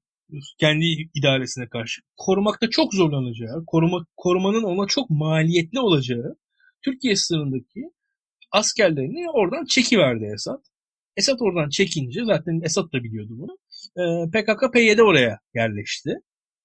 kendi 0.59 0.85
idaresine 1.13 1.69
karşı 1.69 2.01
korumakta 2.17 2.69
çok 2.69 2.93
zorlanacağı, 2.93 3.63
koruma, 3.67 4.05
korumanın 4.17 4.63
ona 4.63 4.87
çok 4.87 5.09
maliyetli 5.09 5.79
olacağı 5.79 6.35
Türkiye 6.85 7.15
sınırındaki 7.15 7.91
askerlerini 8.51 9.29
oradan 9.29 9.65
çekiverdi 9.65 10.25
Esad. 10.33 10.63
Esad 11.17 11.39
oradan 11.39 11.69
çekince 11.69 12.25
zaten 12.25 12.61
Esad 12.63 12.93
da 12.93 13.03
biliyordu 13.03 13.33
bunu. 13.37 13.57
E, 13.97 14.29
PKK 14.29 14.73
PYD 14.73 14.99
oraya 14.99 15.39
yerleşti. 15.55 16.13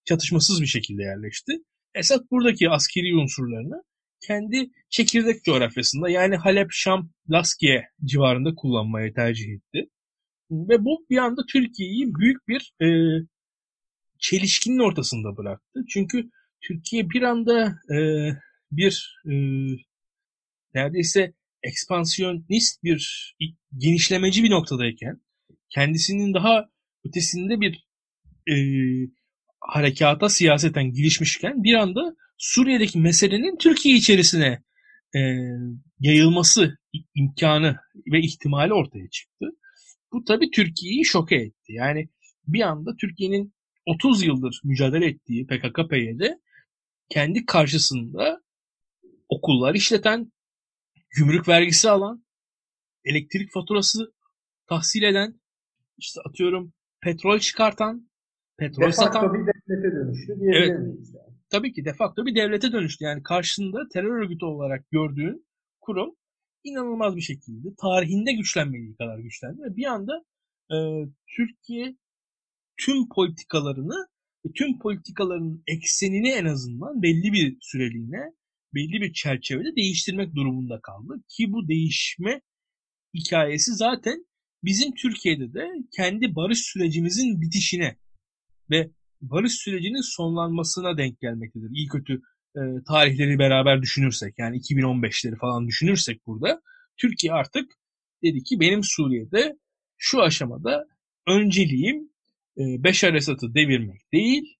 Çatışmasız 0.04 0.60
bir 0.62 0.66
şekilde 0.66 1.02
yerleşti. 1.02 1.52
Esad 1.94 2.24
buradaki 2.30 2.70
askeri 2.70 3.16
unsurlarını 3.16 3.82
kendi 4.26 4.70
çekirdek 4.90 5.44
coğrafyasında 5.44 6.10
yani 6.10 6.36
Halep, 6.36 6.68
Şam, 6.70 7.10
Laskiye 7.30 7.88
civarında 8.04 8.54
kullanmayı 8.54 9.14
tercih 9.14 9.52
etti. 9.52 9.90
Ve 10.50 10.84
bu 10.84 11.06
bir 11.10 11.18
anda 11.18 11.42
Türkiye'yi 11.52 12.14
büyük 12.14 12.48
bir 12.48 12.74
e, 12.82 12.88
çelişkinin 14.18 14.78
ortasında 14.78 15.36
bıraktı. 15.36 15.80
Çünkü 15.88 16.30
Türkiye 16.60 17.10
bir 17.10 17.22
anda 17.22 17.78
e, 17.94 17.98
bir 18.72 19.20
e, 19.26 19.32
neredeyse 20.74 21.32
ekspansiyonist 21.62 22.82
bir 22.82 23.34
genişlemeci 23.78 24.42
bir 24.42 24.50
noktadayken 24.50 25.20
kendisinin 25.68 26.34
daha 26.34 26.68
ötesinde 27.04 27.60
bir 27.60 27.88
e, 28.50 28.56
harekata 29.60 30.28
siyaseten 30.28 30.92
girişmişken 30.92 31.62
bir 31.62 31.74
anda 31.74 32.16
Suriye'deki 32.38 32.98
meselenin 32.98 33.56
Türkiye 33.56 33.94
içerisine 33.94 34.62
e, 35.16 35.20
yayılması 36.00 36.78
imkanı 37.14 37.76
ve 38.12 38.20
ihtimali 38.20 38.72
ortaya 38.72 39.10
çıktı. 39.10 39.46
Bu 40.12 40.24
tabii 40.24 40.50
Türkiye'yi 40.50 41.04
şoke 41.04 41.36
etti. 41.36 41.72
Yani 41.72 42.08
bir 42.46 42.60
anda 42.60 42.96
Türkiye'nin 43.00 43.54
30 43.86 44.22
yıldır 44.22 44.60
mücadele 44.64 45.06
ettiği 45.06 45.46
PKK-PYD 45.46 46.38
kendi 47.08 47.46
karşısında 47.46 48.42
okullar 49.28 49.74
işleten, 49.74 50.32
gümrük 51.10 51.48
vergisi 51.48 51.90
alan, 51.90 52.24
elektrik 53.04 53.52
faturası 53.52 54.12
tahsil 54.66 55.02
eden, 55.02 55.40
işte 55.98 56.20
atıyorum 56.24 56.72
petrol 57.00 57.38
çıkartan, 57.38 58.10
petrol 58.56 58.86
de 58.86 58.92
satan. 58.92 59.34
bir 59.34 59.38
devlete 59.38 59.96
dönüştü 59.96 60.40
diyebilir 60.40 60.70
evet, 60.70 60.80
miyiz? 60.80 61.14
Yani? 61.14 61.36
Tabii 61.50 61.72
ki 61.72 61.84
de 61.84 61.92
facto 61.92 62.26
bir 62.26 62.34
devlete 62.34 62.72
dönüştü. 62.72 63.04
Yani 63.04 63.22
karşısında 63.22 63.78
terör 63.92 64.22
örgütü 64.22 64.44
olarak 64.44 64.90
gördüğün 64.90 65.46
kurum 65.80 66.16
inanılmaz 66.64 67.16
bir 67.16 67.20
şekilde 67.20 67.68
tarihinde 67.80 68.32
güçlenmediği 68.32 68.96
kadar 68.96 69.18
güçlendi 69.18 69.62
ve 69.62 69.76
bir 69.76 69.84
anda 69.84 70.24
e, 70.72 70.76
Türkiye 71.36 71.96
tüm 72.76 73.08
politikalarını 73.08 74.08
tüm 74.54 74.78
politikaların 74.78 75.62
eksenini 75.66 76.30
en 76.30 76.44
azından 76.44 77.02
belli 77.02 77.32
bir 77.32 77.56
süreliğine 77.60 78.32
belli 78.74 79.00
bir 79.00 79.12
çerçevede 79.12 79.76
değiştirmek 79.76 80.34
durumunda 80.34 80.80
kaldı. 80.80 81.22
Ki 81.28 81.52
bu 81.52 81.68
değişme 81.68 82.40
hikayesi 83.14 83.74
zaten 83.74 84.26
bizim 84.64 84.94
Türkiye'de 84.94 85.54
de 85.54 85.68
kendi 85.96 86.34
barış 86.34 86.58
sürecimizin 86.58 87.40
bitişine 87.40 87.96
ve 88.70 88.90
barış 89.20 89.52
sürecinin 89.52 90.16
sonlanmasına 90.16 90.98
denk 90.98 91.20
gelmektedir. 91.20 91.70
İyi 91.70 91.88
kötü 91.88 92.22
e, 92.56 92.60
tarihleri 92.86 93.38
beraber 93.38 93.82
düşünürsek 93.82 94.34
yani 94.38 94.56
2015'leri 94.56 95.38
falan 95.38 95.68
düşünürsek 95.68 96.26
burada 96.26 96.62
Türkiye 96.96 97.32
artık 97.32 97.72
dedi 98.22 98.42
ki 98.42 98.60
benim 98.60 98.80
Suriye'de 98.84 99.58
şu 99.96 100.22
aşamada 100.22 100.84
önceliğim 101.26 102.10
e, 102.58 102.84
Beşar 102.84 103.14
Esad'ı 103.14 103.54
devirmek 103.54 104.12
değil, 104.12 104.57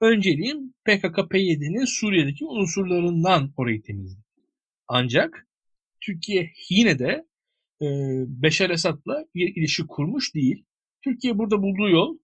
önceliğim 0.00 0.74
PKK-PYD'nin 0.86 1.84
Suriye'deki 1.84 2.46
unsurlarından 2.46 3.52
orayı 3.56 3.82
temizlemek. 3.82 4.24
Ancak 4.88 5.48
Türkiye 6.00 6.50
yine 6.70 6.98
de 6.98 7.26
e, 7.82 7.86
Beşar 8.42 8.70
Esad'la 8.70 9.24
bir 9.34 9.56
ilişki 9.56 9.86
kurmuş 9.86 10.34
değil. 10.34 10.64
Türkiye 11.04 11.38
burada 11.38 11.62
bulduğu 11.62 11.88
yol 11.88 12.18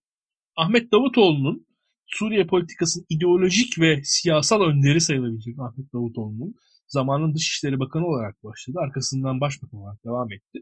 Ahmet 0.55 0.91
Davutoğlu'nun 0.91 1.67
Suriye 2.07 2.47
politikasının 2.47 3.05
ideolojik 3.09 3.79
ve 3.79 4.01
siyasal 4.03 4.61
önderi 4.61 5.01
sayılabilecek 5.01 5.59
Ahmet 5.59 5.93
Davutoğlu'nun 5.93 6.55
zamanın 6.87 7.35
Dışişleri 7.35 7.79
Bakanı 7.79 8.05
olarak 8.07 8.43
başladı. 8.43 8.77
Arkasından 8.81 9.41
Başbakan 9.41 9.79
olarak 9.79 10.05
devam 10.05 10.31
etti. 10.31 10.59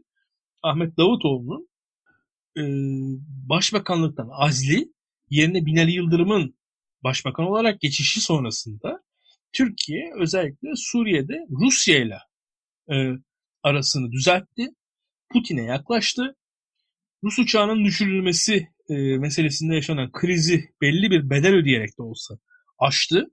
Ahmet 0.62 0.98
Davutoğlu'nun 0.98 1.68
e, 2.56 2.62
başbakanlıktan 3.48 4.28
azli 4.32 4.92
yerine 5.30 5.66
Binali 5.66 5.92
Yıldırım'ın 5.92 6.54
başbakan 7.04 7.46
olarak 7.46 7.80
geçişi 7.80 8.20
sonrasında 8.20 9.02
Türkiye 9.52 10.12
özellikle 10.20 10.68
Suriye'de 10.76 11.34
Rusya 11.50 11.98
ile 11.98 12.18
e, 12.90 12.94
arasını 13.62 14.12
düzeltti. 14.12 14.68
Putin'e 15.32 15.62
yaklaştı. 15.62 16.36
Rus 17.24 17.38
uçağının 17.38 17.84
düşürülmesi 17.84 18.68
e, 18.88 18.94
meselesinde 18.94 19.74
yaşanan 19.74 20.12
krizi 20.12 20.64
belli 20.80 21.10
bir 21.10 21.30
bedel 21.30 21.54
ödeyerek 21.54 21.98
de 21.98 22.02
olsa 22.02 22.34
aştı. 22.78 23.26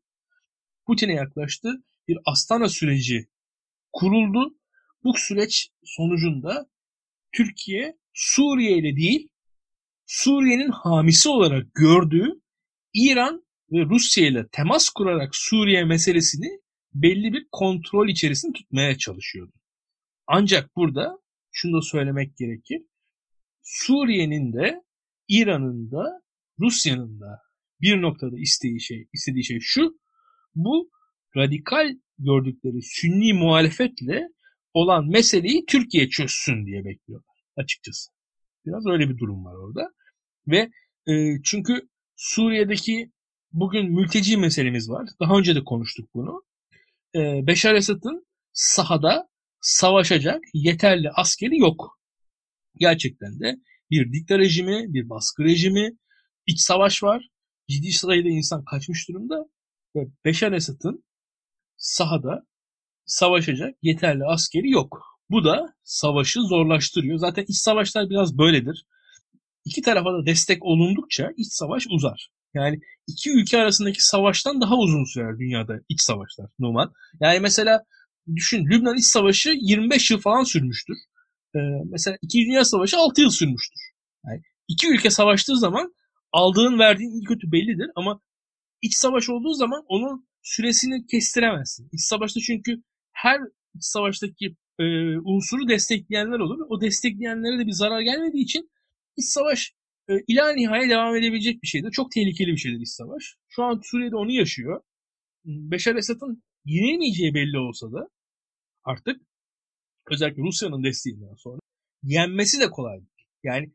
Putin'e 0.87 1.13
yaklaştı. 1.13 1.83
Bir 2.07 2.17
Astana 2.25 2.69
süreci 2.69 3.27
kuruldu. 3.93 4.57
Bu 5.03 5.13
süreç 5.17 5.69
sonucunda 5.83 6.65
Türkiye 7.31 7.97
Suriye 8.13 8.77
ile 8.77 8.95
değil 8.95 9.29
Suriye'nin 10.05 10.71
hamisi 10.71 11.29
olarak 11.29 11.73
gördüğü 11.73 12.29
İran 12.93 13.45
ve 13.73 13.85
Rusya 13.85 14.27
ile 14.27 14.47
temas 14.51 14.89
kurarak 14.89 15.35
Suriye 15.35 15.85
meselesini 15.85 16.59
belli 16.93 17.33
bir 17.33 17.47
kontrol 17.51 18.09
içerisinde 18.09 18.53
tutmaya 18.53 18.97
çalışıyordu. 18.97 19.53
Ancak 20.27 20.75
burada 20.75 21.19
şunu 21.51 21.77
da 21.77 21.81
söylemek 21.81 22.37
gerekir. 22.37 22.81
Suriye'nin 23.61 24.53
de 24.53 24.83
İran'ın 25.27 25.91
da 25.91 26.21
Rusya'nın 26.59 27.19
da 27.19 27.39
bir 27.81 28.01
noktada 28.01 28.39
isteği 28.39 28.81
şey, 28.81 29.07
istediği 29.13 29.43
şey 29.43 29.59
şu. 29.61 29.99
Bu 30.55 30.89
radikal 31.37 31.95
gördükleri 32.19 32.81
sünni 32.81 33.33
muhalefetle 33.33 34.27
olan 34.73 35.07
meseleyi 35.07 35.65
Türkiye 35.65 36.09
çözsün 36.09 36.65
diye 36.65 36.85
bekliyorlar 36.85 37.35
açıkçası. 37.57 38.11
Biraz 38.65 38.85
öyle 38.87 39.09
bir 39.09 39.17
durum 39.17 39.45
var 39.45 39.55
orada. 39.55 39.93
Ve 40.47 40.71
e, 41.07 41.41
çünkü 41.43 41.89
Suriye'deki 42.15 43.11
bugün 43.53 43.91
mülteci 43.91 44.37
meselemiz 44.37 44.89
var. 44.89 45.09
Daha 45.19 45.37
önce 45.37 45.55
de 45.55 45.63
konuştuk 45.63 46.09
bunu. 46.13 46.43
E, 47.15 47.47
Beşar 47.47 47.75
Esad'ın 47.75 48.27
sahada 48.53 49.29
savaşacak 49.61 50.43
yeterli 50.53 51.09
askeri 51.09 51.57
yok. 51.57 51.99
Gerçekten 52.75 53.39
de 53.39 53.55
bir 53.91 54.13
dikta 54.13 54.39
rejimi, 54.39 54.93
bir 54.93 55.09
baskı 55.09 55.43
rejimi, 55.43 55.97
iç 56.47 56.59
savaş 56.59 57.03
var. 57.03 57.29
Ciddi 57.69 57.91
sayıda 57.91 58.29
insan 58.29 58.65
kaçmış 58.65 59.09
durumda 59.09 59.45
ve 59.95 60.07
Beşar 60.25 60.51
Esad'ın 60.51 61.03
sahada 61.77 62.47
savaşacak 63.05 63.75
yeterli 63.81 64.25
askeri 64.25 64.69
yok. 64.69 65.03
Bu 65.29 65.43
da 65.43 65.75
savaşı 65.83 66.41
zorlaştırıyor. 66.41 67.17
Zaten 67.17 67.45
iç 67.47 67.57
savaşlar 67.57 68.09
biraz 68.09 68.37
böyledir. 68.37 68.85
İki 69.65 69.81
tarafa 69.81 70.13
da 70.13 70.25
destek 70.25 70.65
olundukça 70.65 71.31
iç 71.37 71.47
savaş 71.53 71.87
uzar. 71.89 72.29
Yani 72.53 72.79
iki 73.07 73.31
ülke 73.31 73.57
arasındaki 73.57 74.05
savaştan 74.05 74.61
daha 74.61 74.77
uzun 74.77 75.03
sürer 75.13 75.39
dünyada 75.39 75.79
iç 75.89 76.01
savaşlar 76.01 76.49
Numan. 76.59 76.93
Yani 77.21 77.39
mesela 77.39 77.83
düşün 78.35 78.65
Lübnan 78.65 78.97
iç 78.97 79.05
savaşı 79.05 79.49
25 79.49 80.11
yıl 80.11 80.19
falan 80.19 80.43
sürmüştür. 80.43 80.97
Ee, 81.55 81.59
mesela 81.91 82.17
İkinci 82.21 82.45
Dünya 82.45 82.65
Savaşı 82.65 82.97
6 82.97 83.21
yıl 83.21 83.29
sürmüştür. 83.29 83.81
Yani 84.25 84.41
iki 84.67 84.87
ülke 84.87 85.09
savaştığı 85.09 85.57
zaman 85.57 85.93
aldığın 86.31 86.79
verdiğin 86.79 87.11
iyi 87.11 87.23
kötü 87.23 87.51
bellidir 87.51 87.91
ama 87.95 88.21
iç 88.81 88.93
savaş 88.95 89.29
olduğu 89.29 89.53
zaman 89.53 89.83
onun 89.87 90.27
süresini 90.41 91.07
kestiremezsin. 91.07 91.89
İç 91.91 92.01
savaşta 92.01 92.39
çünkü 92.39 92.83
her 93.11 93.39
iç 93.75 93.83
savaştaki 93.83 94.55
e, 94.79 94.83
unsuru 95.17 95.67
destekleyenler 95.67 96.39
olur. 96.39 96.65
O 96.69 96.81
destekleyenlere 96.81 97.59
de 97.59 97.67
bir 97.67 97.71
zarar 97.71 98.01
gelmediği 98.01 98.43
için 98.43 98.69
iç 99.17 99.25
savaş 99.25 99.73
ila 100.27 100.53
nihaya 100.53 100.89
devam 100.89 101.15
edebilecek 101.15 101.63
bir 101.63 101.67
şeydir. 101.67 101.91
Çok 101.91 102.11
tehlikeli 102.11 102.51
bir 102.51 102.57
şeydir 102.57 102.79
iç 102.79 102.89
savaş. 102.89 103.35
Şu 103.47 103.63
an 103.63 103.81
Suriye'de 103.83 104.15
onu 104.15 104.31
yaşıyor. 104.31 104.81
Beşar 105.45 105.95
Esad'ın 105.95 106.43
yenemeyeceği 106.65 107.33
belli 107.33 107.57
olsa 107.59 107.91
da 107.91 108.07
artık 108.83 109.21
özellikle 110.11 110.41
Rusya'nın 110.41 110.83
desteğinden 110.83 111.35
sonra 111.37 111.59
yenmesi 112.03 112.59
de 112.59 112.69
kolay 112.69 112.97
değil. 112.97 113.27
Yani 113.43 113.73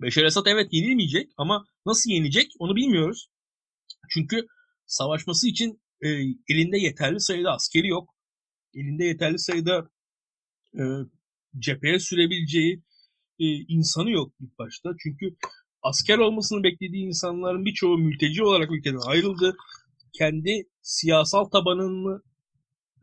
Beşar 0.00 0.24
Esad 0.24 0.46
evet 0.46 0.68
yenilmeyecek 0.72 1.32
ama 1.36 1.64
nasıl 1.86 2.10
yenecek 2.10 2.46
onu 2.58 2.76
bilmiyoruz. 2.76 3.28
Çünkü 4.10 4.46
savaşması 4.86 5.48
için 5.48 5.80
e, 6.04 6.08
elinde 6.48 6.78
yeterli 6.78 7.20
sayıda 7.20 7.52
askeri 7.52 7.88
yok. 7.88 8.14
Elinde 8.74 9.04
yeterli 9.04 9.38
sayıda 9.38 9.90
e, 10.74 10.82
cepheye 11.58 11.98
sürebileceği 11.98 12.82
e, 13.40 13.44
insanı 13.68 14.10
yok 14.10 14.32
ilk 14.40 14.58
başta. 14.58 14.90
Çünkü 15.02 15.36
asker 15.82 16.18
olmasını 16.18 16.62
beklediği 16.62 17.06
insanların 17.06 17.64
birçoğu 17.64 17.98
mülteci 17.98 18.44
olarak 18.44 18.72
ülkeden 18.72 19.08
ayrıldı. 19.08 19.56
Kendi 20.12 20.64
siyasal 20.82 21.44
tabanını 21.44 22.22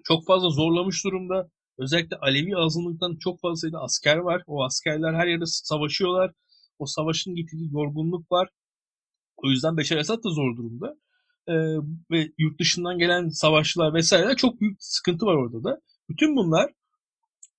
çok 0.04 0.28
fazla 0.28 0.50
zorlamış 0.50 1.06
durumda. 1.06 1.50
Özellikle 1.78 2.18
Alevi 2.18 2.58
azınlıktan 2.58 3.18
çok 3.20 3.42
fazla 3.42 3.56
sayıda 3.56 3.80
asker 3.80 4.18
var. 4.18 4.44
O 4.48 4.64
askerler 4.64 5.14
her 5.14 5.28
yerde 5.28 5.46
savaşıyorlar. 5.46 6.32
O 6.80 6.86
savaşın 6.86 7.36
getirdiği 7.36 7.74
yorgunluk 7.74 8.32
var. 8.32 8.50
O 9.36 9.50
yüzden 9.50 9.78
Beşar 9.78 9.98
Esad 9.98 10.24
da 10.24 10.30
zor 10.30 10.58
durumda. 10.58 10.96
Ee, 11.48 11.54
ve 12.12 12.32
yurt 12.38 12.60
dışından 12.60 12.98
gelen 12.98 13.30
savaşçılar 13.30 13.94
vesaire 13.94 14.36
çok 14.36 14.62
büyük 14.62 14.78
sıkıntı 14.80 15.26
var 15.26 15.36
orada 15.36 15.64
da. 15.64 15.80
Bütün 16.10 16.36
bunlar 16.36 16.72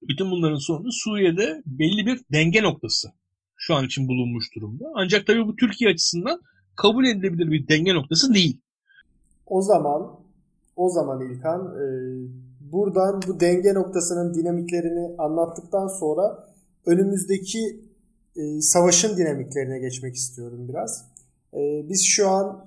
bütün 0.08 0.30
bunların 0.30 0.58
sonu 0.58 0.92
Suriye'de 0.92 1.62
belli 1.66 2.06
bir 2.06 2.20
denge 2.32 2.62
noktası 2.62 3.08
şu 3.56 3.74
an 3.74 3.84
için 3.84 4.08
bulunmuş 4.08 4.54
durumda. 4.56 4.84
Ancak 4.94 5.26
tabii 5.26 5.46
bu 5.46 5.56
Türkiye 5.56 5.90
açısından 5.90 6.40
kabul 6.76 7.04
edilebilir 7.04 7.50
bir 7.50 7.68
denge 7.68 7.94
noktası 7.94 8.34
değil. 8.34 8.60
O 9.46 9.62
zaman 9.62 10.20
o 10.76 10.90
zaman 10.90 11.20
İlkan 11.20 11.60
e, 11.60 11.86
buradan 12.72 13.20
bu 13.28 13.40
denge 13.40 13.74
noktasının 13.74 14.34
dinamiklerini 14.34 15.16
anlattıktan 15.18 15.86
sonra 15.86 16.48
önümüzdeki 16.86 17.80
e, 18.36 18.60
savaşın 18.60 19.16
dinamiklerine 19.16 19.78
geçmek 19.78 20.14
istiyorum 20.14 20.68
biraz. 20.68 21.04
E, 21.54 21.88
biz 21.88 22.04
şu 22.06 22.28
an 22.28 22.66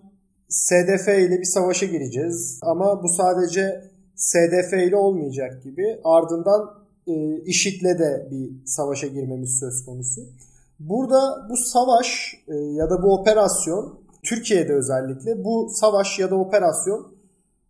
SDF 0.49 1.07
ile 1.07 1.39
bir 1.39 1.43
savaşa 1.43 1.85
gireceğiz 1.85 2.59
ama 2.61 3.03
bu 3.03 3.07
sadece 3.09 3.83
SDF 4.15 4.73
ile 4.73 4.95
olmayacak 4.95 5.63
gibi 5.63 5.99
ardından 6.03 6.86
e, 7.07 7.41
IŞİD'le 7.45 7.99
de 7.99 8.27
bir 8.31 8.65
savaşa 8.65 9.07
girmemiz 9.07 9.59
söz 9.59 9.85
konusu. 9.85 10.21
Burada 10.79 11.49
bu 11.49 11.57
savaş 11.57 12.35
e, 12.47 12.55
ya 12.55 12.89
da 12.89 13.03
bu 13.03 13.13
operasyon 13.13 13.99
Türkiye'de 14.23 14.73
özellikle 14.73 15.43
bu 15.43 15.69
savaş 15.71 16.19
ya 16.19 16.31
da 16.31 16.35
operasyon 16.35 17.15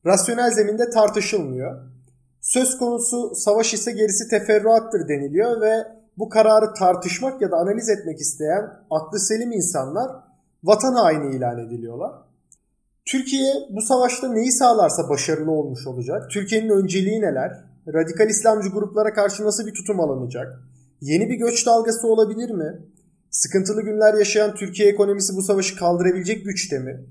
rasyonel 0.06 0.52
zeminde 0.52 0.90
tartışılmıyor. 0.90 1.82
Söz 2.42 2.78
konusu 2.78 3.36
savaş 3.36 3.74
ise 3.74 3.92
gerisi 3.92 4.30
teferruattır 4.30 5.08
deniliyor 5.08 5.62
ve 5.62 5.88
bu 6.18 6.30
kararı 6.30 6.74
tartışmak 6.74 7.42
ya 7.42 7.52
da 7.52 7.56
analiz 7.56 7.90
etmek 7.90 8.20
isteyen 8.20 8.64
aklı 8.92 9.20
selim 9.20 9.52
insanlar 9.52 10.12
vatan 10.64 10.94
haini 10.94 11.36
ilan 11.36 11.60
ediliyorlar. 11.60 12.12
Türkiye 13.06 13.54
bu 13.70 13.82
savaşta 13.82 14.28
neyi 14.28 14.52
sağlarsa 14.52 15.10
başarılı 15.10 15.52
olmuş 15.52 15.88
olacak. 15.88 16.32
Türkiye'nin 16.32 16.70
önceliği 16.70 17.22
neler? 17.22 17.67
Radikal 17.94 18.30
İslamcı 18.30 18.70
gruplara 18.70 19.14
karşı 19.14 19.46
nasıl 19.46 19.68
bir 19.68 19.74
tutum 19.74 20.00
alınacak? 20.00 20.60
Yeni 21.02 21.30
bir 21.30 21.36
göç 21.36 21.66
dalgası 21.66 22.08
olabilir 22.08 22.50
mi? 22.50 22.80
Sıkıntılı 23.30 23.82
günler 23.82 24.14
yaşayan 24.14 24.56
Türkiye 24.56 24.90
ekonomisi 24.90 25.36
bu 25.36 25.42
savaşı 25.42 25.76
kaldırabilecek 25.76 26.46
güçte 26.46 26.80
mi? 26.80 27.06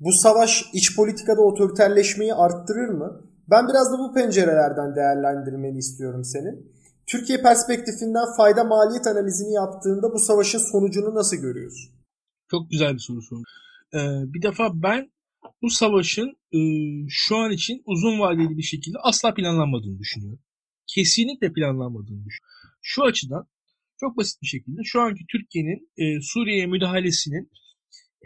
Bu 0.00 0.12
savaş 0.12 0.64
iç 0.72 0.96
politikada 0.96 1.40
otoriterleşmeyi 1.40 2.34
arttırır 2.34 2.88
mı? 2.88 3.22
Ben 3.50 3.68
biraz 3.68 3.92
da 3.92 3.98
bu 3.98 4.14
pencerelerden 4.14 4.96
değerlendirmeni 4.96 5.78
istiyorum 5.78 6.24
senin. 6.24 6.72
Türkiye 7.06 7.42
perspektifinden 7.42 8.36
fayda 8.36 8.64
maliyet 8.64 9.06
analizini 9.06 9.52
yaptığında 9.52 10.12
bu 10.12 10.18
savaşın 10.18 10.58
sonucunu 10.58 11.14
nasıl 11.14 11.36
görüyorsun? 11.36 11.92
Çok 12.50 12.70
güzel 12.70 12.94
bir 12.94 12.98
soru 12.98 13.22
sorun. 13.22 13.44
Ee, 13.94 13.98
bir 14.34 14.42
defa 14.42 14.70
ben 14.74 15.10
bu 15.62 15.70
savaşın 15.70 16.36
e, 16.52 16.58
şu 17.08 17.36
an 17.36 17.52
için 17.52 17.82
uzun 17.86 18.20
vadeli 18.20 18.58
bir 18.58 18.62
şekilde 18.62 18.98
asla 19.02 19.34
planlanmadığını 19.34 19.98
düşünüyorum. 19.98 20.40
Kesinlikle 20.86 21.52
planlanmadığını 21.52 22.24
düşünüyorum. 22.24 22.78
Şu 22.82 23.04
açıdan 23.04 23.48
çok 24.00 24.16
basit 24.16 24.42
bir 24.42 24.46
şekilde 24.46 24.80
şu 24.84 25.00
anki 25.00 25.24
Türkiye'nin 25.32 25.90
e, 25.96 26.20
Suriye'ye 26.20 26.66
müdahalesinin 26.66 27.50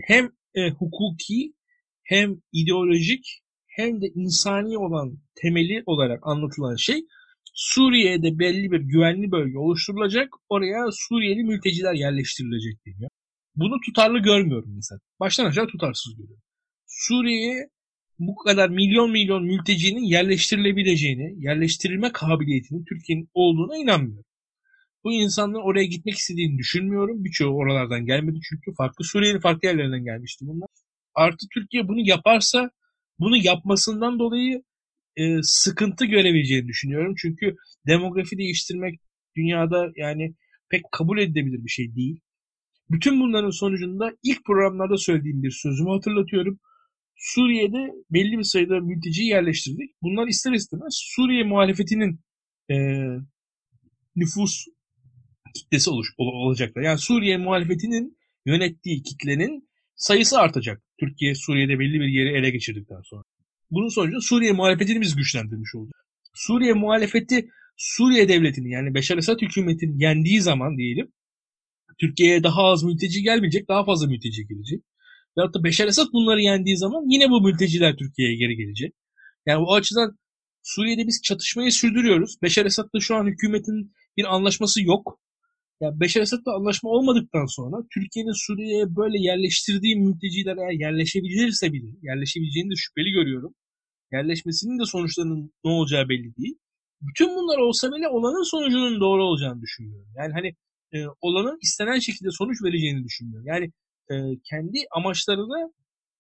hem 0.06 0.32
e, 0.54 0.70
hukuki 0.70 1.54
hem 2.02 2.42
ideolojik 2.52 3.42
hem 3.66 4.00
de 4.02 4.06
insani 4.06 4.78
olan 4.78 5.18
temeli 5.34 5.82
olarak 5.86 6.20
anlatılan 6.22 6.76
şey 6.76 7.06
Suriye'de 7.54 8.38
belli 8.38 8.70
bir 8.70 8.80
güvenli 8.80 9.30
bölge 9.30 9.58
oluşturulacak. 9.58 10.28
Oraya 10.48 10.86
Suriyeli 10.92 11.44
mülteciler 11.44 11.94
yerleştirilecek 11.94 12.86
deniyor. 12.86 13.10
Bunu 13.56 13.80
tutarlı 13.86 14.18
görmüyorum 14.18 14.72
mesela. 14.76 14.98
Baştan 15.20 15.44
aşağı 15.44 15.66
tutarsız 15.66 16.16
görüyorum. 16.16 16.42
Suriye'ye 16.86 17.68
bu 18.18 18.36
kadar 18.36 18.68
milyon 18.68 19.10
milyon 19.10 19.44
mültecinin 19.44 20.04
yerleştirilebileceğini, 20.04 21.44
yerleştirilme 21.44 22.12
kabiliyetinin 22.12 22.84
Türkiye'nin 22.84 23.28
olduğuna 23.34 23.76
inanmıyorum. 23.76 24.24
Bu 25.04 25.12
insanların 25.12 25.62
oraya 25.62 25.84
gitmek 25.84 26.14
istediğini 26.14 26.58
düşünmüyorum. 26.58 27.24
Birçoğu 27.24 27.56
oralardan 27.56 28.06
gelmedi 28.06 28.38
çünkü 28.48 28.74
farklı 28.78 29.04
Suriye'nin 29.04 29.40
farklı 29.40 29.68
yerlerinden 29.68 30.04
gelmişti 30.04 30.44
bunlar. 30.48 30.68
Artı 31.14 31.46
Türkiye 31.54 31.88
bunu 31.88 32.00
yaparsa 32.00 32.70
bunu 33.18 33.36
yapmasından 33.36 34.18
dolayı 34.18 34.62
e, 35.16 35.42
sıkıntı 35.42 36.06
görebileceğini 36.06 36.68
düşünüyorum. 36.68 37.14
Çünkü 37.18 37.54
demografi 37.86 38.38
değiştirmek 38.38 39.00
dünyada 39.36 39.90
yani 39.96 40.34
pek 40.70 40.82
kabul 40.92 41.18
edilebilir 41.18 41.64
bir 41.64 41.70
şey 41.70 41.94
değil. 41.94 42.20
Bütün 42.90 43.20
bunların 43.20 43.50
sonucunda 43.50 44.12
ilk 44.22 44.44
programlarda 44.44 44.96
söylediğim 44.96 45.42
bir 45.42 45.50
sözümü 45.50 45.90
hatırlatıyorum. 45.90 46.58
Suriye'de 47.16 47.92
belli 48.10 48.38
bir 48.38 48.42
sayıda 48.42 48.80
mülteciyi 48.80 49.28
yerleştirdik. 49.28 49.90
Bunlar 50.02 50.28
ister 50.28 50.52
istemez 50.52 50.94
Suriye 51.14 51.44
muhalefetinin 51.44 52.20
e, 52.70 52.76
nüfus 54.16 54.64
kitlesi 55.54 55.90
oluş, 55.90 56.08
ol, 56.18 56.46
olacaklar. 56.46 56.82
Yani 56.82 56.98
Suriye 56.98 57.36
muhalefetinin 57.36 58.18
yönettiği 58.46 59.02
kitlenin 59.02 59.68
sayısı 59.96 60.38
artacak. 60.38 60.82
Türkiye 61.00 61.34
Suriye'de 61.34 61.78
belli 61.78 62.00
bir 62.00 62.08
yeri 62.08 62.38
ele 62.38 62.50
geçirdikten 62.50 63.00
sonra. 63.04 63.22
Bunun 63.70 63.88
sonucu 63.88 64.20
Suriye 64.20 64.52
muhalefetini 64.52 65.00
biz 65.00 65.16
güçlendirmiş 65.16 65.74
olacak. 65.74 66.04
Suriye 66.34 66.72
muhalefeti 66.72 67.48
Suriye 67.76 68.28
devletini 68.28 68.70
yani 68.70 68.94
Beşar 68.94 69.18
Esad 69.18 69.40
hükümetini 69.40 70.02
yendiği 70.02 70.40
zaman 70.40 70.78
diyelim 70.78 71.12
Türkiye'ye 72.00 72.42
daha 72.42 72.64
az 72.64 72.82
mülteci 72.82 73.22
gelmeyecek, 73.22 73.68
daha 73.68 73.84
fazla 73.84 74.06
mülteci 74.06 74.46
gelecek. 74.46 74.82
Veyahut 75.38 75.54
da 75.54 75.64
Beşar 75.64 75.86
Esad 75.86 76.12
bunları 76.12 76.40
yendiği 76.40 76.76
zaman 76.76 77.04
yine 77.12 77.30
bu 77.30 77.40
mülteciler 77.40 77.96
Türkiye'ye 77.96 78.36
geri 78.36 78.56
gelecek. 78.56 78.94
Yani 79.46 79.64
o 79.64 79.74
açıdan 79.74 80.18
Suriye'de 80.62 81.06
biz 81.06 81.22
çatışmayı 81.22 81.72
sürdürüyoruz. 81.72 82.36
Beşar 82.42 82.66
Esad'la 82.66 83.00
şu 83.00 83.16
an 83.16 83.26
hükümetin 83.26 83.92
bir 84.16 84.34
anlaşması 84.34 84.82
yok. 84.82 85.20
Yani 85.80 86.00
Beşar 86.00 86.20
Esad'la 86.22 86.56
anlaşma 86.56 86.90
olmadıktan 86.90 87.46
sonra 87.46 87.76
Türkiye'nin 87.94 88.46
Suriye'ye 88.46 88.96
böyle 88.96 89.18
yerleştirdiği 89.18 89.96
mülteciler 89.96 90.56
eğer 90.56 90.80
yerleşebilirse 90.80 91.72
bile, 91.72 91.86
yerleşebileceğini 92.02 92.70
de 92.70 92.76
şüpheli 92.76 93.10
görüyorum. 93.10 93.54
Yerleşmesinin 94.12 94.78
de 94.78 94.84
sonuçlarının 94.84 95.52
ne 95.64 95.70
olacağı 95.70 96.08
belli 96.08 96.36
değil. 96.36 96.58
Bütün 97.00 97.28
bunlar 97.28 97.58
olsa 97.58 97.92
bile 97.92 98.08
olanın 98.08 98.50
sonucunun 98.50 99.00
doğru 99.00 99.24
olacağını 99.24 99.62
düşünüyorum. 99.62 100.08
Yani 100.16 100.32
hani 100.32 100.54
e, 100.94 101.06
olanın 101.20 101.58
istenen 101.62 101.98
şekilde 101.98 102.30
sonuç 102.30 102.62
vereceğini 102.64 103.04
düşünüyorum. 103.04 103.46
Yani 103.46 103.72
e, 104.10 104.14
kendi 104.44 104.78
amaçlarına 104.90 105.70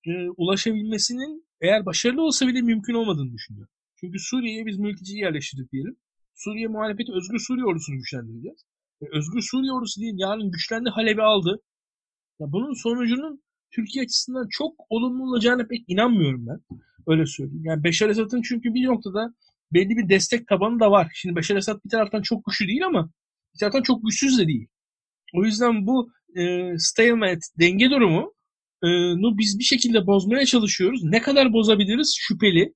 e, 0.06 0.28
ulaşabilmesinin 0.36 1.46
eğer 1.60 1.86
başarılı 1.86 2.22
olsa 2.22 2.46
bile 2.46 2.62
mümkün 2.62 2.94
olmadığını 2.94 3.32
düşünüyorum. 3.32 3.72
Çünkü 4.00 4.18
Suriye'ye 4.18 4.66
biz 4.66 4.78
mülteci 4.78 5.18
yerleştirdik 5.18 5.72
diyelim. 5.72 5.96
Suriye 6.34 6.68
muhalefeti 6.68 7.12
Özgür 7.12 7.38
Suriye 7.38 7.66
ordusunu 7.66 7.96
güçlendireceğiz. 7.96 8.64
E, 9.02 9.04
Özgür 9.12 9.42
Suriye 9.42 9.72
ordusu 9.72 10.00
değil 10.00 10.14
yarın 10.16 10.50
güçlendi 10.50 10.90
Halep'i 10.90 11.22
aldı. 11.22 11.62
Ya 12.40 12.52
bunun 12.52 12.74
sonucunun 12.74 13.42
Türkiye 13.70 14.04
açısından 14.04 14.46
çok 14.50 14.74
olumlu 14.88 15.30
olacağına 15.30 15.66
pek 15.66 15.84
inanmıyorum 15.88 16.46
ben. 16.46 16.60
Öyle 17.06 17.26
söyleyeyim. 17.26 17.64
Yani 17.64 17.84
Beşar 17.84 18.08
Esad'ın 18.08 18.42
çünkü 18.42 18.74
bir 18.74 18.86
noktada 18.86 19.34
belli 19.72 19.96
bir 19.96 20.08
destek 20.08 20.48
tabanı 20.48 20.80
da 20.80 20.90
var. 20.90 21.10
Şimdi 21.14 21.36
Beşar 21.36 21.56
Esad 21.56 21.84
bir 21.84 21.90
taraftan 21.90 22.22
çok 22.22 22.44
güçlü 22.44 22.68
değil 22.68 22.86
ama 22.86 23.10
bir 23.54 23.58
taraftan 23.58 23.82
çok 23.82 24.04
güçsüz 24.04 24.38
de 24.38 24.46
değil. 24.46 24.66
O 25.34 25.44
yüzden 25.44 25.86
bu 25.86 26.10
e, 26.36 26.74
stalemate 26.78 27.40
denge 27.60 27.90
durumu 27.90 28.34
e, 28.82 28.88
nu 29.22 29.38
biz 29.38 29.58
bir 29.58 29.64
şekilde 29.64 30.06
bozmaya 30.06 30.46
çalışıyoruz. 30.46 31.00
Ne 31.04 31.22
kadar 31.22 31.52
bozabiliriz 31.52 32.14
şüpheli. 32.18 32.74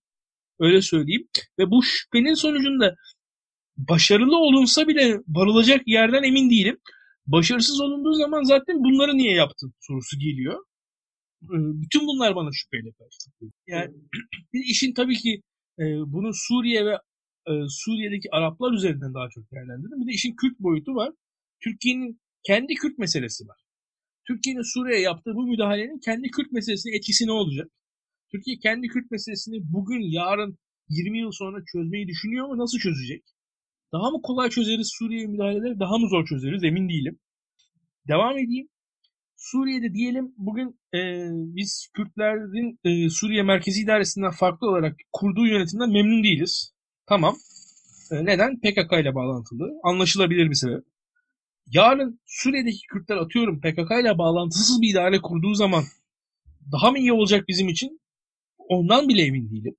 Öyle 0.61 0.83
söyleyeyim. 0.83 1.29
Ve 1.59 1.71
bu 1.71 1.83
şüphenin 1.83 2.35
sonucunda 2.35 2.97
başarılı 3.77 4.37
olunsa 4.37 4.89
bile 4.89 5.19
varılacak 5.29 5.83
yerden 5.87 6.23
emin 6.23 6.51
değilim. 6.51 6.79
Başarısız 7.27 7.81
olunduğu 7.81 8.13
zaman 8.13 8.43
zaten 8.43 8.77
bunları 8.79 9.17
niye 9.17 9.35
yaptın 9.35 9.73
sorusu 9.81 10.19
geliyor. 10.19 10.65
E, 11.43 11.57
bütün 11.83 12.01
bunlar 12.01 12.37
bana 12.37 12.51
şüpheyle 12.53 12.93
karşılık 12.93 13.55
Yani 13.67 13.95
bir 14.53 14.65
işin 14.65 14.95
tabii 14.95 15.17
ki 15.17 15.43
e, 15.79 15.85
bunu 15.85 16.31
Suriye 16.35 16.87
ve 16.87 16.99
Suriye'deki 17.69 18.29
Araplar 18.33 18.73
üzerinden 18.73 19.15
daha 19.15 19.29
çok 19.35 19.53
değerlendirdim. 19.53 20.01
Bir 20.01 20.07
de 20.07 20.13
işin 20.13 20.37
Kürt 20.37 20.61
boyutu 20.61 20.95
var. 20.95 21.13
Türkiye'nin 21.61 22.21
kendi 22.47 22.75
Kürt 22.75 22.99
meselesi 22.99 23.49
var. 23.49 23.59
Türkiye'nin 24.27 24.75
Suriye'ye 24.75 25.03
yaptığı 25.03 25.35
bu 25.35 25.47
müdahalenin 25.47 25.99
kendi 25.99 26.31
Kürt 26.31 26.53
meselesine 26.53 26.97
etkisi 26.97 27.27
ne 27.27 27.33
olacak? 27.33 27.69
Türkiye 28.33 28.59
kendi 28.59 28.87
Kürt 28.89 29.11
meselesini 29.11 29.57
bugün, 29.63 30.01
yarın, 30.01 30.59
20 30.89 31.19
yıl 31.19 31.31
sonra 31.33 31.65
çözmeyi 31.73 32.07
düşünüyor 32.09 32.49
mu? 32.49 32.59
Nasıl 32.59 32.79
çözecek? 32.79 33.25
Daha 33.93 34.11
mı 34.11 34.23
kolay 34.23 34.51
çözeriz 34.51 34.91
Suriye 34.99 35.27
müdahaleleri, 35.27 35.81
daha 35.81 35.99
mı 35.99 36.09
zor 36.09 36.27
çözeriz 36.27 36.65
emin 36.65 36.89
değilim. 36.89 37.19
Devam 38.09 38.39
edeyim. 38.39 38.69
Suriye'de 39.37 39.95
diyelim 39.95 40.35
bugün 40.37 40.81
e, 40.95 40.99
biz 41.57 41.89
Kürtlerin 41.95 42.79
e, 42.85 43.11
Suriye 43.11 43.43
Merkezi 43.43 43.81
İdaresi'nden 43.81 44.31
farklı 44.31 44.69
olarak 44.69 44.97
kurduğu 45.13 45.47
yönetimden 45.47 45.93
memnun 45.93 46.23
değiliz. 46.23 46.73
Tamam. 47.07 47.37
E, 48.11 48.25
neden? 48.25 48.61
PKK 48.61 48.93
ile 49.01 49.15
bağlantılı. 49.15 49.71
Anlaşılabilir 49.83 50.51
bir 50.51 50.55
sebep. 50.55 50.85
Yarın 51.71 52.21
Suriye'deki 52.27 52.87
Kürtler 52.89 53.17
atıyorum 53.17 53.61
PKK 53.61 53.91
ile 54.01 54.19
bağlantısız 54.19 54.83
bir 54.83 54.91
idare 54.91 55.21
kurduğu 55.21 55.55
zaman 55.55 55.85
daha 56.73 56.91
mı 56.91 56.99
iyi 56.99 57.13
olacak 57.13 57.49
bizim 57.49 57.69
için? 57.69 58.01
Ondan 58.59 59.09
bile 59.09 59.23
emin 59.23 59.51
değilim. 59.51 59.77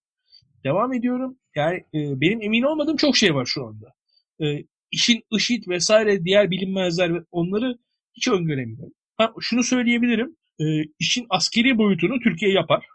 Devam 0.63 0.93
ediyorum. 0.93 1.37
Yani 1.55 1.77
e, 1.77 2.21
benim 2.21 2.41
emin 2.41 2.63
olmadığım 2.63 2.97
çok 2.97 3.17
şey 3.17 3.35
var 3.35 3.45
şu 3.45 3.67
anda. 3.67 3.93
E, 4.41 4.65
işin 4.91 5.23
IŞİD 5.31 5.67
vesaire 5.67 6.25
diğer 6.25 6.51
bilinmezler 6.51 7.23
onları 7.31 7.77
hiç 8.13 8.27
öngöremiyorum. 8.27 8.93
Ha, 9.17 9.33
şunu 9.39 9.63
söyleyebilirim. 9.63 10.37
E, 10.59 10.65
işin 10.99 11.25
askeri 11.29 11.77
boyutunu 11.77 12.19
Türkiye 12.19 12.51
yapar. 12.51 12.85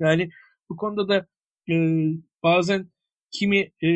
Yani 0.00 0.30
bu 0.70 0.76
konuda 0.76 1.08
da 1.08 1.26
e, 1.72 1.74
bazen 2.42 2.90
kimi 3.32 3.58
e, 3.58 3.88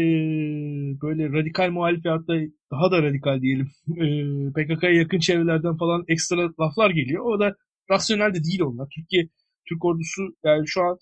böyle 1.03 1.33
radikal 1.33 1.71
muhalif 1.71 2.05
hatta 2.05 2.35
daha 2.71 2.91
da 2.91 3.03
radikal 3.03 3.41
diyelim 3.43 3.71
e, 3.89 4.05
PKK'ya 4.53 4.93
yakın 4.93 5.19
çevrelerden 5.19 5.77
falan 5.77 6.05
ekstra 6.09 6.49
laflar 6.61 6.91
geliyor. 6.91 7.25
O 7.25 7.41
da 7.41 7.55
rasyonel 7.91 8.35
de 8.35 8.45
değil 8.45 8.61
onlar. 8.61 8.89
Türkiye 8.95 9.29
Türk 9.69 9.85
ordusu 9.85 10.23
yani 10.45 10.65
şu 10.67 10.83
an 10.83 10.99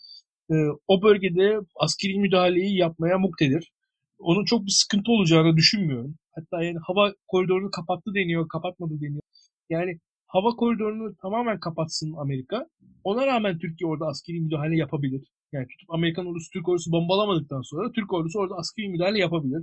e, 0.50 0.54
o 0.88 1.02
bölgede 1.02 1.58
askeri 1.76 2.18
müdahaleyi 2.18 2.76
yapmaya 2.76 3.18
muktedir. 3.18 3.72
Onun 4.18 4.44
çok 4.44 4.66
bir 4.66 4.70
sıkıntı 4.70 5.12
olacağını 5.12 5.56
düşünmüyorum. 5.56 6.14
Hatta 6.34 6.62
yani 6.62 6.78
hava 6.86 7.14
koridorunu 7.28 7.70
kapattı 7.70 8.14
deniyor, 8.14 8.48
kapatmadı 8.48 9.00
deniyor. 9.00 9.22
Yani 9.70 9.98
hava 10.26 10.56
koridorunu 10.56 11.14
tamamen 11.22 11.60
kapatsın 11.60 12.12
Amerika. 12.12 12.66
Ona 13.04 13.26
rağmen 13.26 13.58
Türkiye 13.58 13.90
orada 13.90 14.06
askeri 14.06 14.40
müdahale 14.40 14.76
yapabilir. 14.76 15.28
Yani 15.52 15.66
tutup 15.68 15.90
Amerikan 15.94 16.26
ordusu 16.26 16.50
Türk 16.50 16.68
ordusu 16.68 16.92
bombalamadıktan 16.92 17.62
sonra 17.62 17.92
Türk 17.92 18.12
ordusu 18.12 18.38
orada 18.38 18.54
askeri 18.54 18.88
müdahale 18.88 19.18
yapabilir. 19.18 19.62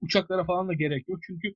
Uçaklara 0.00 0.44
falan 0.44 0.68
da 0.68 0.72
gerek 0.72 1.08
yok. 1.08 1.18
Çünkü 1.26 1.54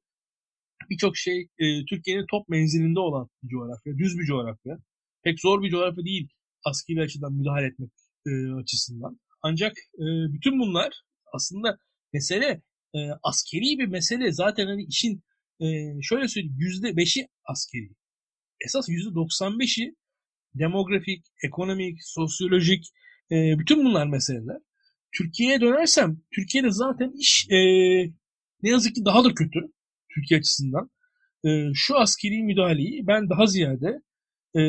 birçok 0.90 1.16
şey 1.16 1.49
e, 1.59 1.85
Türkiye'nin 1.85 2.27
top 2.31 2.49
menzilinde 2.49 3.01
olan 3.01 3.29
bir 3.42 3.49
coğrafya. 3.49 3.99
Düz 3.99 4.18
bir 4.18 4.25
coğrafya. 4.25 4.79
Pek 5.23 5.40
zor 5.40 5.62
bir 5.62 5.70
coğrafya 5.70 6.05
değil 6.05 6.29
askeri 6.64 7.03
açıdan 7.03 7.33
müdahale 7.33 7.66
etmek 7.66 7.90
e, 8.27 8.31
açısından. 8.53 9.20
Ancak 9.42 9.73
e, 9.79 10.05
bütün 10.33 10.59
bunlar 10.59 11.03
aslında 11.33 11.79
mesele 12.12 12.62
e, 12.94 12.99
askeri 13.23 13.79
bir 13.79 13.87
mesele. 13.87 14.33
Zaten 14.33 14.66
hani 14.66 14.85
işin 14.85 15.23
e, 15.61 15.66
şöyle 16.03 16.29
söyleyeyim 16.29 16.57
yüzde 16.59 16.97
beşi 16.97 17.29
askeri. 17.44 17.90
Esas 18.61 18.88
yüzde 18.88 19.11
95'i 19.11 19.94
demografik, 20.55 21.27
ekonomik, 21.44 21.99
sosyolojik, 22.01 22.85
e, 23.35 23.59
bütün 23.59 23.85
bunlar 23.85 24.07
meseleler. 24.07 24.59
Türkiye'ye 25.16 25.61
dönersem, 25.61 26.20
Türkiye'de 26.35 26.70
zaten 26.70 27.12
iş 27.18 27.47
e, 27.51 27.57
ne 28.62 28.70
yazık 28.70 28.94
ki 28.94 29.05
daha 29.05 29.25
da 29.25 29.35
kötü 29.35 29.61
Türkiye 30.14 30.40
açısından. 30.40 30.90
E, 31.44 31.49
şu 31.75 31.99
askeri 31.99 32.42
müdahaleyi 32.42 33.07
ben 33.07 33.31
daha 33.31 33.47
ziyade 33.47 33.88
e, 34.57 34.61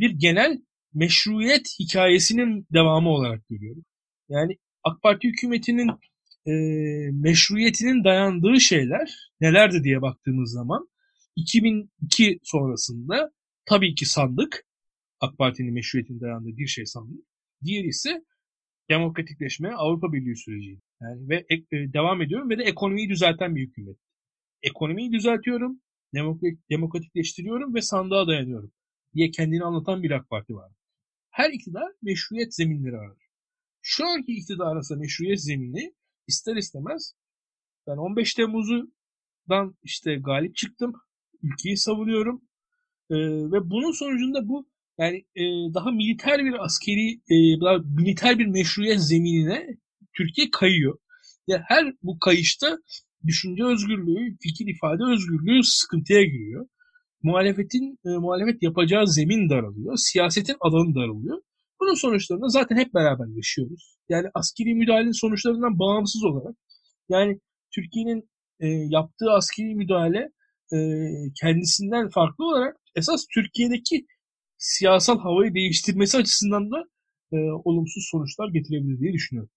bir 0.00 0.10
genel 0.10 0.58
meşruiyet 0.94 1.76
hikayesinin 1.80 2.66
devamı 2.72 3.08
olarak 3.08 3.48
görüyorum. 3.48 3.84
Yani 4.28 4.56
AK 4.84 5.02
Parti 5.02 5.28
hükümetinin 5.28 5.88
e, 6.46 6.52
meşruiyetinin 7.12 8.04
dayandığı 8.04 8.60
şeyler 8.60 9.30
nelerdi 9.40 9.84
diye 9.84 10.02
baktığımız 10.02 10.52
zaman 10.52 10.88
2002 11.36 12.38
sonrasında 12.42 13.30
tabii 13.64 13.94
ki 13.94 14.06
sandık 14.06 14.66
AK 15.20 15.38
Parti'nin 15.38 15.74
meşruiyetinin 15.74 16.20
dayandığı 16.20 16.56
bir 16.56 16.66
şey 16.66 16.86
sandık. 16.86 17.27
Diğeri 17.64 17.86
ise 17.86 18.24
demokratikleşme 18.90 19.72
Avrupa 19.72 20.12
Birliği 20.12 20.36
süreci. 20.36 20.80
Yani 21.00 21.28
ve 21.28 21.36
e, 21.36 21.92
devam 21.92 22.22
ediyorum 22.22 22.50
ve 22.50 22.58
de 22.58 22.62
ekonomiyi 22.62 23.08
düzelten 23.08 23.56
bir 23.56 23.68
hükümet. 23.68 23.96
Ekonomiyi 24.62 25.12
düzeltiyorum, 25.12 25.80
demokratikleştiriyorum 26.70 27.74
ve 27.74 27.82
sandığa 27.82 28.26
dayanıyorum 28.26 28.72
diye 29.14 29.30
kendini 29.30 29.64
anlatan 29.64 30.02
bir 30.02 30.10
AK 30.10 30.28
Parti 30.28 30.54
var. 30.54 30.72
Her 31.30 31.50
iktidar 31.50 31.92
meşruiyet 32.02 32.54
zeminleri 32.54 32.96
var. 32.96 33.16
Şu 33.82 34.06
anki 34.06 34.32
iktidar 34.32 34.66
arasında 34.66 34.98
meşruiyet 34.98 35.44
zemini 35.44 35.94
ister 36.26 36.56
istemez 36.56 37.14
ben 37.86 37.96
15 37.96 38.34
Temmuz'dan 38.34 39.76
işte 39.82 40.16
galip 40.16 40.56
çıktım. 40.56 40.92
Ülkeyi 41.42 41.76
savunuyorum. 41.76 42.42
Ee, 43.10 43.16
ve 43.52 43.70
bunun 43.70 43.92
sonucunda 43.92 44.48
bu 44.48 44.68
yani 44.98 45.16
e, 45.16 45.42
daha 45.74 45.90
militer 45.90 46.44
bir 46.44 46.64
askeri, 46.64 47.10
e, 47.12 47.60
daha 47.60 47.78
militer 47.78 48.38
bir 48.38 48.46
meşruiyet 48.46 49.00
zeminine 49.00 49.66
Türkiye 50.16 50.48
kayıyor. 50.52 50.98
Ya 51.46 51.62
her 51.68 51.94
bu 52.02 52.18
kayışta 52.18 52.78
düşünce 53.26 53.64
özgürlüğü, 53.64 54.36
fikir 54.42 54.66
ifade 54.66 55.02
özgürlüğü 55.12 55.62
sıkıntıya 55.62 56.24
giriyor. 56.24 56.66
Muhalefetin 57.22 57.98
e, 58.06 58.08
muhalefet 58.08 58.62
yapacağı 58.62 59.06
zemin 59.06 59.50
daralıyor, 59.50 59.96
siyasetin 59.96 60.56
alanı 60.60 60.94
daralıyor. 60.94 61.42
Bunun 61.80 61.94
sonuçlarını 61.94 62.50
zaten 62.50 62.76
hep 62.76 62.94
beraber 62.94 63.36
yaşıyoruz. 63.36 63.98
Yani 64.08 64.26
askeri 64.34 64.74
müdahalenin 64.74 65.20
sonuçlarından 65.20 65.78
bağımsız 65.78 66.24
olarak 66.24 66.56
yani 67.08 67.40
Türkiye'nin 67.74 68.30
e, 68.60 68.66
yaptığı 68.68 69.30
askeri 69.30 69.74
müdahale 69.74 70.30
e, 70.72 70.78
kendisinden 71.40 72.08
farklı 72.08 72.44
olarak 72.44 72.76
esas 72.96 73.26
Türkiye'deki 73.34 74.06
siyasal 74.58 75.18
havayı 75.18 75.54
değiştirmesi 75.54 76.16
açısından 76.16 76.70
da 76.70 76.84
e, 77.32 77.36
olumsuz 77.64 78.08
sonuçlar 78.10 78.48
getirebilir 78.48 79.00
diye 79.00 79.12
düşünüyorum. 79.12 79.50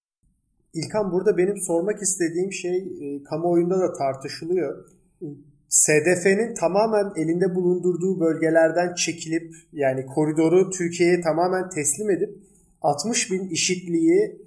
İlkan 0.74 1.12
burada 1.12 1.38
benim 1.38 1.58
sormak 1.58 2.02
istediğim 2.02 2.54
şey 2.54 2.78
e, 2.78 3.24
kamuoyunda 3.24 3.80
da 3.80 3.94
tartışılıyor. 3.94 4.90
E, 5.22 5.26
SDF'nin 5.70 6.54
tamamen 6.54 7.12
elinde 7.16 7.56
bulundurduğu 7.56 8.20
bölgelerden 8.20 8.96
çekilip 8.96 9.56
yani 9.74 10.06
koridoru 10.06 10.70
Türkiye'ye 10.70 11.22
tamamen 11.22 11.70
teslim 11.70 12.10
edip 12.10 12.38
60 12.82 13.32
bin 13.32 13.50
işitliği 13.50 14.42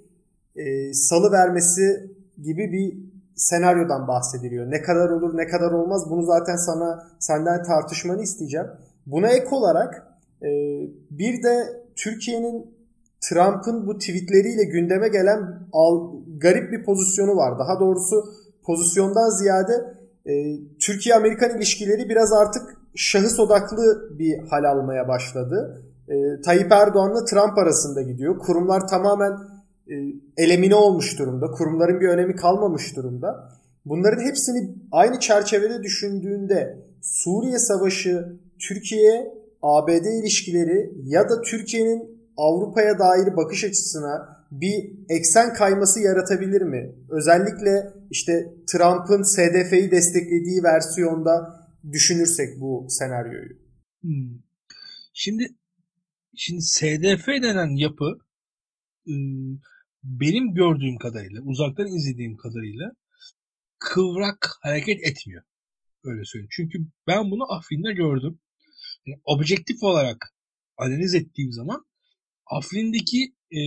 e, 0.55 0.93
salı 0.93 1.31
vermesi 1.31 2.11
gibi 2.43 2.71
bir 2.71 2.97
senaryodan 3.35 4.07
bahsediliyor. 4.07 4.71
Ne 4.71 4.81
kadar 4.81 5.09
olur 5.09 5.37
ne 5.37 5.47
kadar 5.47 5.71
olmaz 5.71 6.09
bunu 6.09 6.25
zaten 6.25 6.55
sana 6.55 7.07
senden 7.19 7.63
tartışmanı 7.63 8.21
isteyeceğim. 8.23 8.67
Buna 9.05 9.27
ek 9.27 9.47
olarak 9.51 10.14
bir 11.11 11.43
de 11.43 11.83
Türkiye'nin 11.95 12.75
Trump'ın 13.21 13.87
bu 13.87 13.97
tweetleriyle 13.97 14.63
gündeme 14.63 15.07
gelen 15.07 15.39
garip 16.37 16.71
bir 16.71 16.83
pozisyonu 16.83 17.35
var. 17.35 17.59
Daha 17.59 17.79
doğrusu 17.79 18.15
pozisyondan 18.63 19.29
ziyade 19.29 19.73
e, 20.25 20.33
Türkiye-Amerikan 20.79 21.57
ilişkileri 21.57 22.09
biraz 22.09 22.33
artık 22.33 22.77
şahıs 22.95 23.39
odaklı 23.39 24.09
bir 24.19 24.37
hal 24.37 24.63
almaya 24.63 25.07
başladı. 25.07 25.83
E, 26.07 26.41
Tayyip 26.41 26.71
Erdoğan'la 26.71 27.25
Trump 27.25 27.57
arasında 27.57 28.01
gidiyor. 28.01 28.39
Kurumlar 28.39 28.87
tamamen 28.87 29.31
e, 29.87 29.95
elemine 30.37 30.75
olmuş 30.75 31.19
durumda. 31.19 31.51
Kurumların 31.51 31.99
bir 31.99 32.07
önemi 32.07 32.35
kalmamış 32.35 32.95
durumda. 32.95 33.49
Bunların 33.85 34.23
hepsini 34.25 34.75
aynı 34.91 35.19
çerçevede 35.19 35.83
düşündüğünde 35.83 36.77
Suriye 37.01 37.59
Savaşı, 37.59 38.39
Türkiye, 38.59 39.33
ABD 39.65 40.05
ilişkileri 40.21 40.91
ya 41.03 41.29
da 41.29 41.41
Türkiye'nin 41.41 42.29
Avrupa'ya 42.37 42.99
dair 42.99 43.37
bakış 43.37 43.63
açısına 43.63 44.45
bir 44.51 44.75
eksen 45.09 45.53
kayması 45.53 45.99
yaratabilir 45.99 46.61
mi? 46.61 46.95
Özellikle 47.09 47.93
işte 48.09 48.53
Trump'ın 48.71 49.23
SDF'yi 49.23 49.91
desteklediği 49.91 50.63
versiyonda 50.63 51.65
düşünürsek 51.91 52.59
bu 52.59 52.85
senaryoyu. 52.89 53.49
Hmm. 54.01 54.39
Şimdi 55.13 55.47
şimdi 56.35 56.61
SDF 56.61 57.27
denen 57.27 57.75
yapı 57.75 58.05
ıı, 59.09 59.59
benim 60.03 60.53
gördüğüm 60.53 60.97
kadarıyla, 60.97 61.41
uzaktan 61.41 61.87
izlediğim 61.87 62.37
kadarıyla 62.37 62.91
kıvrak 63.79 64.49
hareket 64.61 65.03
etmiyor. 65.03 65.43
Öyle 66.03 66.21
söyleyeyim. 66.25 66.49
Çünkü 66.51 66.77
ben 67.07 67.31
bunu 67.31 67.53
Afrin'de 67.53 67.93
gördüm. 67.93 68.39
Objektif 69.23 69.83
olarak 69.83 70.33
analiz 70.77 71.15
ettiğim 71.15 71.51
zaman 71.51 71.85
Afrin'deki 72.45 73.35
e, 73.51 73.59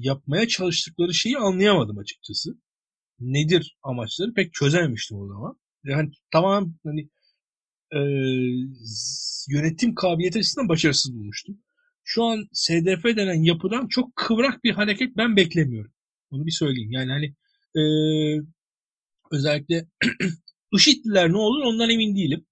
yapmaya 0.00 0.48
çalıştıkları 0.48 1.14
şeyi 1.14 1.38
anlayamadım 1.38 1.98
açıkçası. 1.98 2.50
Nedir 3.20 3.76
amaçları 3.82 4.34
pek 4.34 4.54
çözememiştim 4.54 5.18
o 5.18 5.28
zaman. 5.28 5.58
Yani 5.84 6.10
tamamen 6.30 6.74
hani 6.84 7.08
e, 7.92 8.00
yönetim 9.48 9.94
kabiliyeti 9.94 10.38
açısından 10.38 10.68
başarısız 10.68 11.14
bulmuştum. 11.14 11.58
Şu 12.04 12.24
an 12.24 12.48
SDF 12.52 13.04
denen 13.04 13.42
yapıdan 13.42 13.88
çok 13.88 14.16
kıvrak 14.16 14.64
bir 14.64 14.70
hareket 14.72 15.16
ben 15.16 15.36
beklemiyorum. 15.36 15.92
Onu 16.30 16.46
bir 16.46 16.50
söyleyeyim. 16.50 16.92
Yani 16.92 17.10
hani 17.12 17.34
e, 17.76 17.82
özellikle 19.30 19.88
IŞİD'liler 20.72 21.32
ne 21.32 21.36
olur 21.36 21.64
ondan 21.64 21.90
emin 21.90 22.16
değilim. 22.16 22.46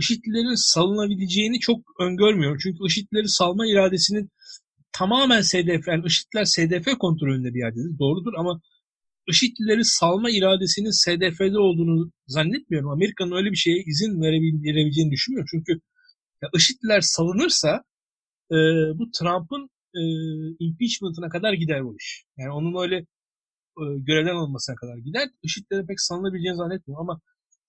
IŞİD'lilerin 0.00 0.54
salınabileceğini 0.54 1.60
çok 1.60 1.80
öngörmüyorum. 2.00 2.58
Çünkü 2.62 2.78
IŞİD'lileri 2.86 3.28
salma 3.28 3.66
iradesinin 3.66 4.30
tamamen 4.92 5.40
SDF, 5.40 5.88
yani 5.88 6.06
IŞİD'ler 6.06 6.44
SDF 6.44 6.98
kontrolünde 6.98 7.54
bir 7.54 7.58
yerdedir. 7.58 7.98
Doğrudur 7.98 8.32
ama 8.36 8.60
IŞİD'lileri 9.28 9.84
salma 9.84 10.30
iradesinin 10.30 10.90
SDF'de 10.90 11.58
olduğunu 11.58 12.12
zannetmiyorum. 12.26 12.90
Amerika'nın 12.90 13.36
öyle 13.36 13.50
bir 13.50 13.56
şeye 13.56 13.82
izin 13.86 14.22
verebileceğini 14.22 15.10
düşünmüyorum. 15.10 15.48
Çünkü 15.50 15.80
ya 16.42 16.48
IŞİD'liler 16.56 17.00
salınırsa 17.00 17.84
e, 18.52 18.56
bu 18.98 19.10
Trump'ın 19.10 19.70
e, 19.94 20.02
impeachment'ına 20.58 21.28
kadar 21.28 21.52
gider 21.52 21.84
bu 21.84 21.96
iş. 21.96 22.24
Yani 22.38 22.50
onun 22.50 22.82
öyle 22.82 22.96
e, 23.80 23.84
görevden 23.98 24.34
alınmasına 24.34 24.76
kadar 24.76 24.96
gider. 24.96 25.28
IŞİD'lere 25.42 25.86
pek 25.86 26.00
salınabileceğini 26.00 26.56
zannetmiyorum 26.56 27.10
ama 27.10 27.20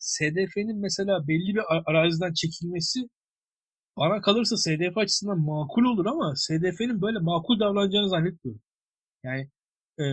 SDF'nin 0.02 0.80
mesela 0.80 1.28
belli 1.28 1.56
bir 1.56 1.62
araziden 1.86 2.34
çekilmesi 2.34 3.00
bana 3.98 4.22
kalırsa 4.22 4.58
SDF 4.58 4.98
açısından 4.98 5.40
makul 5.40 5.84
olur 5.84 6.06
ama 6.06 6.36
SDF'nin 6.36 7.02
böyle 7.02 7.20
makul 7.20 7.60
davranacağını 7.60 8.10
zannetmiyorum. 8.10 8.62
Yani 9.24 9.50
e, 10.00 10.04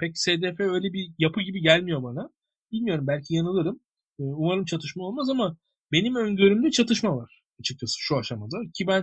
pek 0.00 0.18
SDF 0.18 0.60
öyle 0.60 0.92
bir 0.92 1.12
yapı 1.18 1.40
gibi 1.42 1.60
gelmiyor 1.62 2.02
bana. 2.02 2.30
Bilmiyorum 2.72 3.06
belki 3.06 3.34
yanılırım. 3.34 3.80
E, 4.20 4.22
umarım 4.22 4.64
çatışma 4.64 5.04
olmaz 5.04 5.28
ama 5.28 5.56
benim 5.92 6.16
öngörümde 6.16 6.70
çatışma 6.70 7.16
var 7.16 7.42
açıkçası 7.60 7.94
şu 7.98 8.16
aşamada. 8.16 8.56
Ki 8.74 8.86
ben 8.86 9.02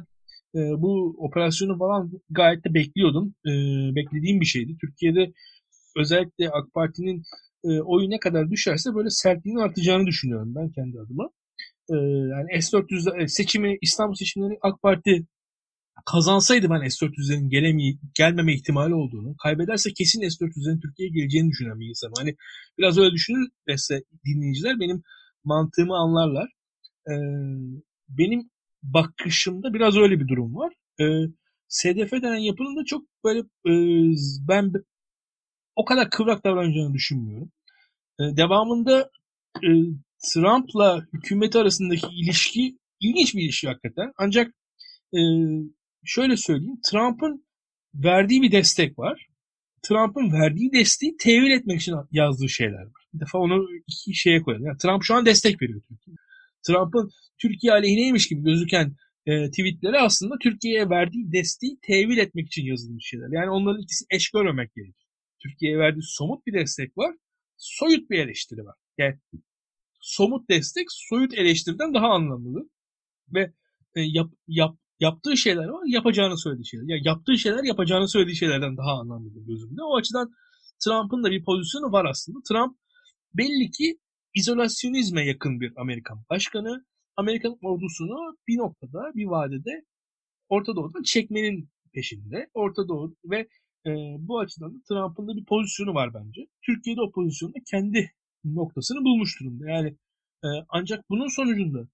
e, 0.56 0.60
bu 0.78 1.16
operasyonu 1.18 1.78
falan 1.78 2.12
gayet 2.30 2.66
de 2.66 2.74
bekliyordum. 2.74 3.36
E, 3.46 3.52
beklediğim 3.96 4.42
bir 4.42 4.46
şeydi. 4.46 4.78
Türkiye'de 4.82 5.34
özellikle 5.98 6.50
AK 6.50 6.74
Parti'nin 6.74 7.24
e, 7.66 7.82
oyu 7.82 8.10
ne 8.10 8.20
kadar 8.20 8.50
düşerse 8.52 8.96
böyle 8.96 9.10
sertliğinin 9.10 9.60
artacağını 9.60 10.08
düşünüyorum 10.08 10.56
ben 10.56 10.70
kendi 10.72 11.00
adıma. 11.00 11.30
E, 11.90 11.96
yani 12.34 12.62
S-400 12.62 13.28
seçimi, 13.28 13.78
İstanbul 13.82 14.16
seçimleri 14.16 14.58
AK 14.62 14.82
Parti 14.82 15.26
kazansaydı 16.06 16.70
ben 16.70 16.88
S-400'lerin 16.88 17.50
geleme, 17.50 17.84
gelmeme 18.16 18.54
ihtimali 18.54 18.94
olduğunu, 18.94 19.36
kaybederse 19.44 19.94
kesin 19.94 20.30
S-400'lerin 20.30 20.82
Türkiye'ye 20.82 21.14
geleceğini 21.14 21.50
düşünen 21.50 21.80
bir 21.80 21.90
insanım. 21.90 22.14
Hani 22.18 22.36
biraz 22.78 22.98
öyle 22.98 23.12
düşünürse 23.12 24.04
dinleyiciler 24.26 24.80
benim 24.80 25.04
mantığımı 25.44 25.96
anlarlar. 25.96 26.50
Ee, 27.10 27.14
benim 28.10 28.50
bakışımda 28.84 29.74
biraz 29.74 29.98
öyle 29.98 30.20
bir 30.20 30.28
durum 30.28 30.56
var. 30.56 30.74
Ee, 31.02 31.04
SDF 31.68 32.12
denen 32.12 32.38
yapının 32.38 32.76
da 32.76 32.86
çok 32.86 33.04
böyle 33.24 33.40
e, 33.40 33.74
ben 34.48 34.74
o 35.76 35.86
kadar 35.86 36.10
kıvrak 36.10 36.44
davranacağını 36.44 36.94
düşünmüyorum. 36.94 37.52
Ee, 38.20 38.38
devamında 38.38 39.10
e, 39.64 39.70
Trump'la 40.34 41.06
hükümet 41.14 41.56
arasındaki 41.56 42.08
ilişki 42.08 42.78
ilginç 43.00 43.36
bir 43.36 43.44
ilişki 43.44 43.68
hakikaten. 43.68 44.12
Ancak 44.18 44.54
e, 45.14 45.20
şöyle 46.04 46.38
söyleyeyim. 46.38 46.80
Trump'ın 46.92 47.46
verdiği 47.96 48.42
bir 48.42 48.52
destek 48.52 49.00
var. 49.00 49.28
Trump'ın 49.84 50.32
verdiği 50.32 50.72
desteği 50.72 51.18
tevil 51.20 51.52
etmek 51.52 51.82
için 51.82 51.96
yazdığı 52.12 52.50
şeyler 52.50 52.84
var. 52.84 53.04
Bir 53.14 53.20
defa 53.20 53.38
onu 53.38 53.68
iki 53.88 54.14
şeye 54.14 54.42
koyalım. 54.42 54.66
Yani 54.66 54.78
Trump 54.78 55.04
şu 55.04 55.16
an 55.16 55.26
destek 55.26 55.62
veriyor 55.62 55.82
Türkiye'ye. 55.90 56.18
Trump'ın 56.68 57.10
Türkiye 57.42 57.74
aleyhineymiş 57.74 58.28
gibi 58.28 58.44
gözüken 58.44 58.96
e, 59.26 59.50
tweetleri 59.50 60.00
aslında 60.00 60.36
Türkiye'ye 60.44 60.90
verdiği 60.90 61.32
desteği 61.32 61.78
tevil 61.82 62.18
etmek 62.18 62.48
için 62.48 62.66
yazılmış 62.66 63.06
şeyler. 63.06 63.28
Yani 63.32 63.50
onların 63.50 63.82
ikisi 63.82 64.06
eş 64.10 64.30
görmemek 64.30 64.76
gerekir. 64.76 65.03
Türkiye'ye 65.44 65.78
verdiği 65.78 66.04
somut 66.04 66.46
bir 66.48 66.54
destek 66.54 66.98
var. 66.98 67.16
Soyut 67.58 68.10
bir 68.10 68.20
eleştiri 68.20 68.66
var. 68.66 68.76
Yani 68.98 69.20
somut 70.02 70.50
destek 70.50 70.88
soyut 70.92 71.34
eleştiriden 71.34 71.94
daha 71.94 72.08
anlamlı. 72.08 72.70
Ve 73.34 73.54
e, 73.96 74.02
yap, 74.02 74.32
yap, 74.48 74.78
yaptığı 75.00 75.38
şeyler 75.38 75.68
var, 75.68 75.84
yapacağını 75.86 76.38
söylediği 76.38 76.68
şeyler. 76.68 76.86
Yani 76.88 77.08
yaptığı 77.08 77.38
şeyler 77.38 77.64
yapacağını 77.64 78.10
söylediği 78.10 78.36
şeylerden 78.36 78.78
daha 78.78 78.92
anlamlıdır 79.00 79.42
gözümde. 79.48 79.84
O 79.84 79.98
açıdan 79.98 80.32
Trump'ın 80.84 81.24
da 81.24 81.32
bir 81.32 81.44
pozisyonu 81.44 81.92
var 81.92 82.06
aslında. 82.06 82.40
Trump 82.50 82.78
belli 83.34 83.72
ki 83.72 84.00
izolasyonizme 84.36 85.26
yakın 85.26 85.60
bir 85.62 85.74
Amerikan 85.78 86.26
başkanı. 86.30 86.86
Amerikan 87.16 87.58
ordusunu 87.62 88.38
bir 88.48 88.58
noktada, 88.58 89.12
bir 89.16 89.26
vadede 89.26 89.86
Orta 90.50 90.76
Doğu'dan 90.76 91.04
çekmenin 91.04 91.70
peşinde. 91.94 92.50
Orta 92.54 92.88
Doğu 92.88 93.16
ve 93.26 93.48
e, 93.86 93.92
bu 94.20 94.40
açıdan 94.40 94.74
da 94.76 94.80
Trump'ın 94.88 95.28
da 95.28 95.36
bir 95.36 95.46
pozisyonu 95.46 95.94
var 95.94 96.14
bence. 96.14 96.42
Türkiye'de 96.66 97.02
o 97.02 97.12
pozisyonda 97.12 97.58
kendi 97.72 98.12
noktasını 98.46 99.04
bulmuş 99.04 99.40
durumda. 99.40 99.70
Yani 99.70 99.90
e, 100.44 100.48
ancak 100.70 101.10
bunun 101.10 101.28
sonucunda 101.28 101.88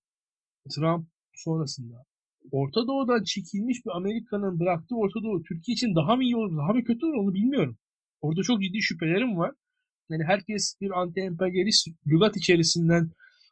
Trump 0.75 1.07
sonrasında 1.33 2.05
Orta 2.51 2.87
Doğu'dan 2.87 3.23
çekilmiş 3.23 3.85
bir 3.85 3.91
Amerika'nın 3.97 4.59
bıraktığı 4.59 4.95
Orta 4.95 5.23
Doğu 5.23 5.43
Türkiye 5.43 5.73
için 5.73 5.95
daha 5.95 6.15
mı 6.15 6.23
iyi 6.23 6.35
olur, 6.37 6.57
daha 6.57 6.73
mı 6.73 6.83
kötü 6.83 7.05
olur 7.05 7.15
onu 7.15 7.33
bilmiyorum. 7.33 7.77
Orada 8.21 8.43
çok 8.43 8.61
ciddi 8.61 8.81
şüphelerim 8.81 9.37
var. 9.37 9.51
Yani 10.09 10.23
herkes 10.23 10.75
bir 10.81 10.89
anti-emperyalist 10.89 11.87
lügat 12.07 12.37
içerisinden 12.37 13.11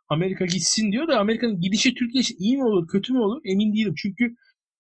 Amerika 0.10 0.46
gitsin 0.46 0.92
diyor 0.92 1.08
da 1.08 1.20
Amerika'nın 1.20 1.60
gidişi 1.60 1.94
Türkiye 1.94 2.22
için 2.22 2.36
iyi 2.40 2.58
mi 2.58 2.64
olur, 2.64 2.88
kötü 2.88 3.14
mü 3.14 3.20
olur 3.20 3.42
emin 3.46 3.74
değilim. 3.74 3.94
Çünkü 3.98 4.36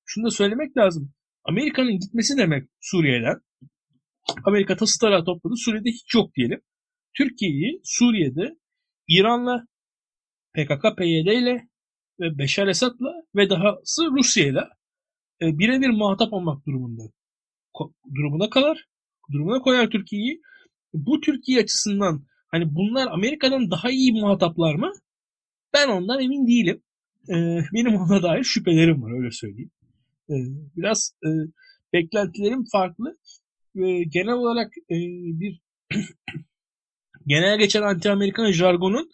şunu 0.05 0.25
da 0.25 0.31
söylemek 0.31 0.77
lazım. 0.77 1.11
Amerika'nın 1.43 1.99
gitmesi 1.99 2.37
demek 2.37 2.69
Suriye'den. 2.81 3.41
Amerika 4.45 4.77
tası 4.77 4.99
tarağı 4.99 5.25
topladı. 5.25 5.53
Suriye'de 5.57 5.89
hiç 5.89 6.15
yok 6.15 6.35
diyelim. 6.35 6.61
Türkiye'yi 7.17 7.81
Suriye'de 7.83 8.57
İran'la, 9.07 9.67
PKK, 10.53 10.97
PYD 10.97 11.27
ile 11.27 11.67
ve 12.19 12.37
Beşar 12.37 12.67
Esad'la 12.67 13.13
ve 13.35 13.49
dahası 13.49 14.05
Rusya'yla 14.11 14.69
e, 15.41 15.57
birebir 15.59 15.89
muhatap 15.89 16.33
olmak 16.33 16.65
durumunda 16.65 17.03
durumuna 18.15 18.49
kalır. 18.49 18.87
Durumuna 19.31 19.61
koyar 19.61 19.89
Türkiye'yi. 19.89 20.41
Bu 20.93 21.21
Türkiye 21.21 21.59
açısından 21.59 22.25
hani 22.47 22.75
bunlar 22.75 23.07
Amerika'dan 23.07 23.71
daha 23.71 23.89
iyi 23.91 24.13
muhataplar 24.13 24.75
mı? 24.75 24.91
Ben 25.73 25.87
ondan 25.87 26.21
emin 26.21 26.47
değilim. 26.47 26.83
E, 27.29 27.35
benim 27.73 27.95
ona 27.95 28.23
dair 28.23 28.43
şüphelerim 28.43 29.01
var 29.03 29.11
öyle 29.19 29.31
söyleyeyim. 29.31 29.71
E, 30.29 30.35
biraz 30.75 31.11
e, 31.23 31.29
beklentilerim 31.93 32.63
farklı. 32.71 33.17
E, 33.77 34.03
genel 34.03 34.33
olarak 34.33 34.71
e, 34.77 34.95
bir 35.39 35.61
genel 37.27 37.59
geçen 37.59 37.81
anti-Amerikan 37.81 38.51
jargonun 38.51 39.09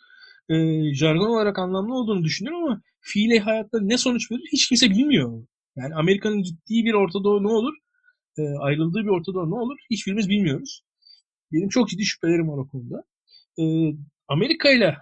e, 0.50 0.56
jargon 0.94 1.28
olarak 1.28 1.60
anlamlı 1.60 1.94
olduğunu 1.96 2.24
düşünüyorum 2.24 2.64
ama 2.64 2.82
fiili 3.00 3.40
hayatta 3.40 3.78
ne 3.82 3.98
sonuç 3.98 4.32
verir 4.32 4.50
hiç 4.54 4.68
kimse 4.68 4.90
bilmiyor. 4.90 5.48
Yani 5.76 5.96
Amerika'nın 5.96 6.44
gittiği 6.44 6.86
bir 6.86 6.94
Orta 6.94 7.24
Doğu 7.24 7.44
ne 7.44 7.48
olur? 7.48 7.74
E, 8.38 8.42
ayrıldığı 8.60 9.00
bir 9.04 9.10
Orta 9.10 9.34
Doğu 9.34 9.50
ne 9.50 9.56
olur? 9.56 9.78
Hiçbirimiz 9.92 10.30
bilmiyoruz. 10.30 10.84
Benim 11.52 11.70
çok 11.70 11.90
ciddi 11.90 12.06
şüphelerim 12.06 12.50
var 12.50 12.58
o 12.58 12.68
konuda. 12.68 13.04
E, 13.60 13.64
Amerika 14.28 14.72
ile 14.72 14.98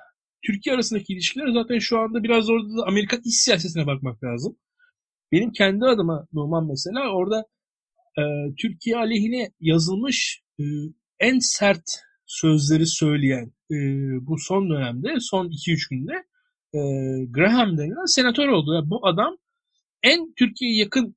Türkiye 0.46 0.76
arasındaki 0.76 1.14
ilişkiler 1.14 1.48
zaten 1.54 1.80
şu 1.80 2.00
anda 2.00 2.24
biraz 2.24 2.50
orada 2.50 2.78
da 2.78 2.88
Amerikan 2.88 3.22
iç 3.26 3.36
siyasetine 3.36 3.88
bakmak 3.88 4.24
lazım. 4.24 4.58
Benim 5.32 5.52
kendi 5.52 5.86
adıma 5.86 6.28
Numan 6.34 6.68
mesela 6.68 7.12
orada 7.14 7.46
e, 8.18 8.24
Türkiye 8.62 8.98
aleyhine 8.98 9.52
yazılmış 9.60 10.42
e, 10.60 10.64
en 11.20 11.40
sert 11.40 11.84
sözleri 12.26 12.86
söyleyen 12.86 13.52
e, 13.72 13.78
bu 14.28 14.36
son 14.38 14.70
dönemde, 14.70 15.10
son 15.20 15.46
2-3 15.48 15.90
günde 15.90 16.14
e, 16.74 16.80
Graham 17.26 17.78
denilen 17.78 18.16
senatör 18.16 18.48
oldu. 18.48 18.74
Yani 18.76 18.90
bu 18.90 19.08
adam 19.08 19.38
en 20.04 20.34
Türkiye'ye 20.38 20.78
yakın 20.78 21.16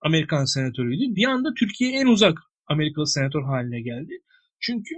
Amerikan 0.00 0.44
senatörüydü. 0.44 1.16
Bir 1.16 1.24
anda 1.24 1.48
Türkiye'ye 1.58 2.00
en 2.00 2.06
uzak 2.06 2.38
Amerikalı 2.66 3.06
senatör 3.06 3.42
haline 3.42 3.80
geldi. 3.80 4.12
Çünkü 4.60 4.94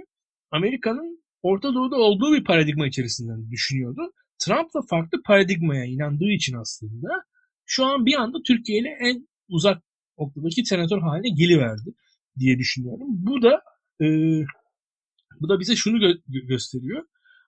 Amerika'nın 0.51 1.23
Orta 1.41 1.73
Doğu'da 1.73 1.95
olduğu 1.95 2.33
bir 2.33 2.43
paradigma 2.43 2.87
içerisinden 2.87 3.51
düşünüyordu. 3.51 4.01
Trump 4.39 4.73
da 4.73 4.79
farklı 4.89 5.21
paradigmaya 5.25 5.85
inandığı 5.85 6.31
için 6.31 6.55
aslında 6.55 7.07
şu 7.65 7.85
an 7.85 8.05
bir 8.05 8.15
anda 8.15 8.37
Türkiye 8.47 8.79
ile 8.79 8.97
en 9.01 9.27
uzak 9.49 9.83
noktadaki 10.19 10.65
senatör 10.65 11.01
haline 11.01 11.29
geliverdi 11.29 11.93
diye 12.39 12.57
düşünüyorum. 12.59 13.07
Bu 13.09 13.41
da 13.41 13.61
e, 14.01 14.07
bu 15.39 15.49
da 15.49 15.59
bize 15.59 15.75
şunu 15.75 15.97
gö- 15.97 16.47
gösteriyor. 16.47 17.03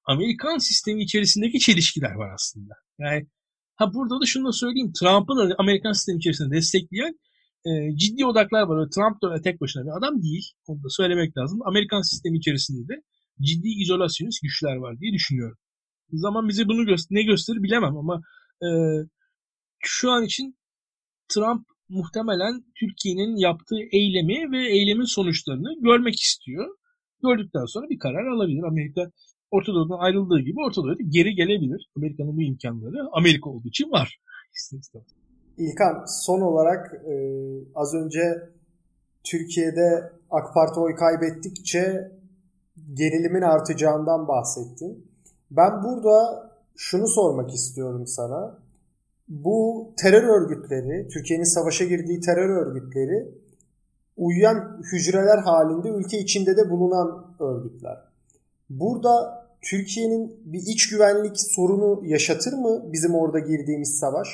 Amerikan 0.05 0.57
sistemi 0.57 1.03
içerisindeki 1.03 1.59
çelişkiler 1.59 2.11
var 2.11 2.33
aslında. 2.33 2.73
Yani 2.99 3.27
ha 3.75 3.93
burada 3.93 4.21
da 4.21 4.25
şunu 4.25 4.47
da 4.47 4.51
söyleyeyim. 4.51 4.91
Trump'ı 4.99 5.35
da 5.35 5.55
Amerikan 5.57 5.91
sistemi 5.91 6.17
içerisinde 6.17 6.55
destekleyen 6.55 7.19
e, 7.65 7.97
ciddi 7.97 8.25
odaklar 8.25 8.61
var. 8.61 8.89
Trump 8.95 9.21
da 9.21 9.41
tek 9.41 9.61
başına 9.61 9.83
bir 9.83 9.97
adam 9.97 10.23
değil. 10.23 10.45
Onu 10.67 10.83
da 10.83 10.89
söylemek 10.89 11.37
lazım. 11.37 11.59
Amerikan 11.65 12.01
sistemi 12.01 12.37
içerisinde 12.37 12.87
de 12.93 13.01
ciddi 13.41 13.67
izolasyonist 13.67 14.41
güçler 14.41 14.75
var 14.75 14.99
diye 14.99 15.13
düşünüyorum. 15.13 15.57
Zaman 16.11 16.49
bize 16.49 16.67
bunu 16.67 16.81
gö- 16.81 17.07
ne 17.09 17.23
gösterir 17.23 17.63
bilemem 17.63 17.97
ama 17.97 18.21
e, 18.63 18.69
şu 19.83 20.11
an 20.11 20.23
için 20.23 20.57
Trump 21.27 21.65
muhtemelen 21.91 22.63
Türkiye'nin 22.79 23.35
yaptığı 23.35 23.81
eylemi 23.91 24.51
ve 24.51 24.59
eylemin 24.75 25.13
sonuçlarını 25.15 25.81
görmek 25.81 26.15
istiyor. 26.15 26.65
Gördükten 27.23 27.65
sonra 27.65 27.89
bir 27.89 27.99
karar 27.99 28.27
alabilir. 28.27 28.63
Amerika 28.63 29.01
Orta 29.51 29.73
Doğu'dan 29.73 29.99
ayrıldığı 29.99 30.39
gibi 30.39 30.59
Orta 30.67 30.83
Doğu'da 30.83 31.03
geri 31.09 31.35
gelebilir. 31.35 31.89
Amerika'nın 31.97 32.37
bu 32.37 32.41
imkanları 32.41 33.09
Amerika 33.11 33.49
olduğu 33.49 33.67
için 33.67 33.91
var. 33.91 34.19
İlkan 35.57 36.05
son 36.25 36.41
olarak 36.41 36.93
e, 36.93 37.13
az 37.75 37.93
önce 37.93 38.21
Türkiye'de 39.23 40.11
AK 40.31 40.53
Parti 40.53 40.79
oy 40.79 40.95
kaybettikçe 40.95 42.11
gerilimin 42.93 43.41
artacağından 43.41 44.27
bahsettin. 44.27 45.07
Ben 45.51 45.83
burada 45.83 46.49
şunu 46.77 47.07
sormak 47.07 47.53
istiyorum 47.53 48.07
sana. 48.07 48.59
Bu 49.31 49.91
terör 49.97 50.23
örgütleri, 50.23 51.07
Türkiye'nin 51.07 51.43
savaşa 51.43 51.85
girdiği 51.85 52.19
terör 52.19 52.49
örgütleri 52.49 53.31
uyuyan 54.17 54.81
hücreler 54.91 55.37
halinde 55.37 55.89
ülke 55.89 56.19
içinde 56.19 56.57
de 56.57 56.69
bulunan 56.69 57.25
örgütler. 57.39 57.97
Burada 58.69 59.45
Türkiye'nin 59.61 60.35
bir 60.45 60.59
iç 60.59 60.89
güvenlik 60.89 61.39
sorunu 61.39 62.01
yaşatır 62.05 62.53
mı 62.53 62.93
bizim 62.93 63.15
orada 63.15 63.39
girdiğimiz 63.39 63.99
savaş? 63.99 64.27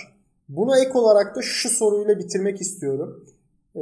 Buna 0.49 0.79
ek 0.79 0.91
olarak 0.93 1.35
da 1.35 1.41
şu 1.41 1.69
soruyla 1.69 2.19
bitirmek 2.19 2.61
istiyorum. 2.61 3.25
Ee, 3.75 3.79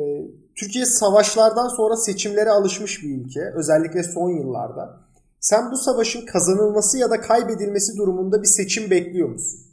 Türkiye 0.55 0.85
savaşlardan 0.85 1.67
sonra 1.67 1.97
seçimlere 1.97 2.49
alışmış 2.49 3.03
bir 3.03 3.17
ülke. 3.17 3.51
Özellikle 3.53 4.03
son 4.03 4.29
yıllarda. 4.29 4.97
Sen 5.39 5.71
bu 5.71 5.77
savaşın 5.77 6.25
kazanılması 6.25 6.97
ya 6.97 7.09
da 7.09 7.21
kaybedilmesi 7.21 7.97
durumunda 7.97 8.41
bir 8.41 8.47
seçim 8.47 8.89
bekliyor 8.89 9.29
musun? 9.29 9.64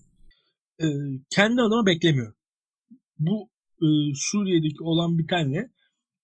Ee, 0.80 0.86
kendi 1.30 1.60
adıma 1.60 1.86
beklemiyorum. 1.86 2.34
Bu 3.18 3.50
e, 3.82 3.86
Suriye'deki 4.14 4.82
olan 4.82 5.18
bir 5.18 5.28
tane 5.28 5.70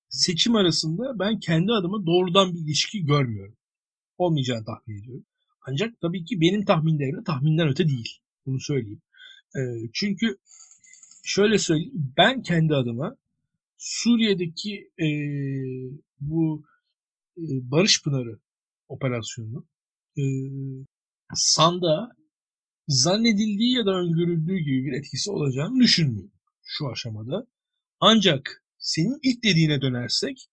seçim 0.09 0.55
arasında 0.57 1.19
ben 1.19 1.41
kendi 1.41 1.73
adıma 1.73 2.07
doğrudan 2.07 2.55
bir 2.55 2.61
ilişki 2.61 3.05
görmüyorum. 3.05 3.57
Olmayacağını 4.19 4.65
tahmin 4.65 5.03
ediyorum. 5.03 5.25
Ancak 5.67 6.01
tabii 6.01 6.25
ki 6.25 6.41
benim 6.41 6.65
tahminlerim 6.65 7.25
tahminden 7.25 7.69
öte 7.69 7.89
değil. 7.89 8.19
Bunu 8.47 8.61
söyleyeyim. 8.61 9.03
E, 9.57 9.61
çünkü 9.93 10.37
şöyle 11.25 11.59
söyleyeyim. 11.59 12.13
Ben 12.17 12.43
kendi 12.43 12.75
adıma 12.75 13.17
Suriye'deki 13.77 14.91
e, 14.99 15.09
bu 16.21 16.65
e, 17.39 17.43
Barış 17.71 18.03
Pınarı 18.03 18.39
operasyonunu 18.89 19.67
e, 20.19 20.25
sanda 21.35 22.18
zannedildiği 22.89 23.77
ya 23.77 23.87
da 23.87 23.91
öngörüldüğü 23.91 24.59
gibi 24.59 24.85
bir 24.85 24.93
etkisi 24.93 25.31
olacağını 25.31 25.81
düşünmüyorum 25.81 26.33
şu 26.63 26.89
aşamada. 26.89 27.47
Ancak 28.01 28.65
senin 28.79 29.19
ilk 29.23 29.45
dediğine 29.45 29.81
dönersek 29.81 30.49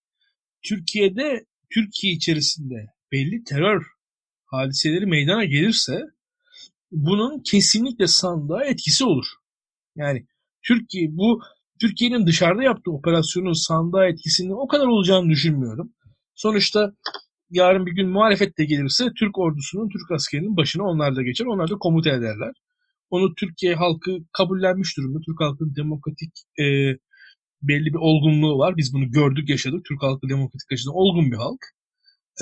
Türkiye'de 0.62 1.46
Türkiye 1.70 2.12
içerisinde 2.12 2.86
belli 3.12 3.44
terör 3.44 3.86
hadiseleri 4.44 5.06
meydana 5.06 5.44
gelirse 5.44 6.02
bunun 6.90 7.42
kesinlikle 7.42 8.06
sandığa 8.06 8.64
etkisi 8.64 9.04
olur. 9.04 9.26
Yani 9.96 10.26
Türkiye 10.62 11.16
bu 11.16 11.42
Türkiye'nin 11.80 12.26
dışarıda 12.26 12.62
yaptığı 12.62 12.90
operasyonun 12.90 13.52
sandığa 13.52 14.06
etkisinin 14.06 14.64
o 14.64 14.68
kadar 14.68 14.86
olacağını 14.86 15.30
düşünmüyorum. 15.30 15.92
Sonuçta 16.34 16.92
yarın 17.50 17.86
bir 17.86 17.92
gün 17.92 18.08
muhalefet 18.08 18.58
de 18.58 18.64
gelirse 18.64 19.04
Türk 19.18 19.38
ordusunun, 19.38 19.88
Türk 19.88 20.10
askerinin 20.10 20.56
başına 20.56 20.82
onlar 20.82 21.16
da 21.16 21.22
geçer. 21.22 21.46
Onlar 21.46 21.70
da 21.70 21.74
komuta 21.74 22.10
ederler. 22.10 22.52
Onu 23.10 23.34
Türkiye 23.34 23.74
halkı 23.74 24.10
kabullenmiş 24.32 24.96
durumda. 24.96 25.18
Türk 25.26 25.40
halkının 25.40 25.76
demokratik 25.76 26.32
e, 26.60 26.64
belli 27.62 27.86
bir 27.86 27.98
olgunluğu 27.98 28.58
var. 28.58 28.76
Biz 28.76 28.94
bunu 28.94 29.10
gördük, 29.10 29.48
yaşadık. 29.48 29.84
Türk 29.88 30.02
halkı 30.02 30.28
demokratik 30.28 30.72
açıdan 30.72 30.94
olgun 30.94 31.32
bir 31.32 31.36
halk. 31.36 31.60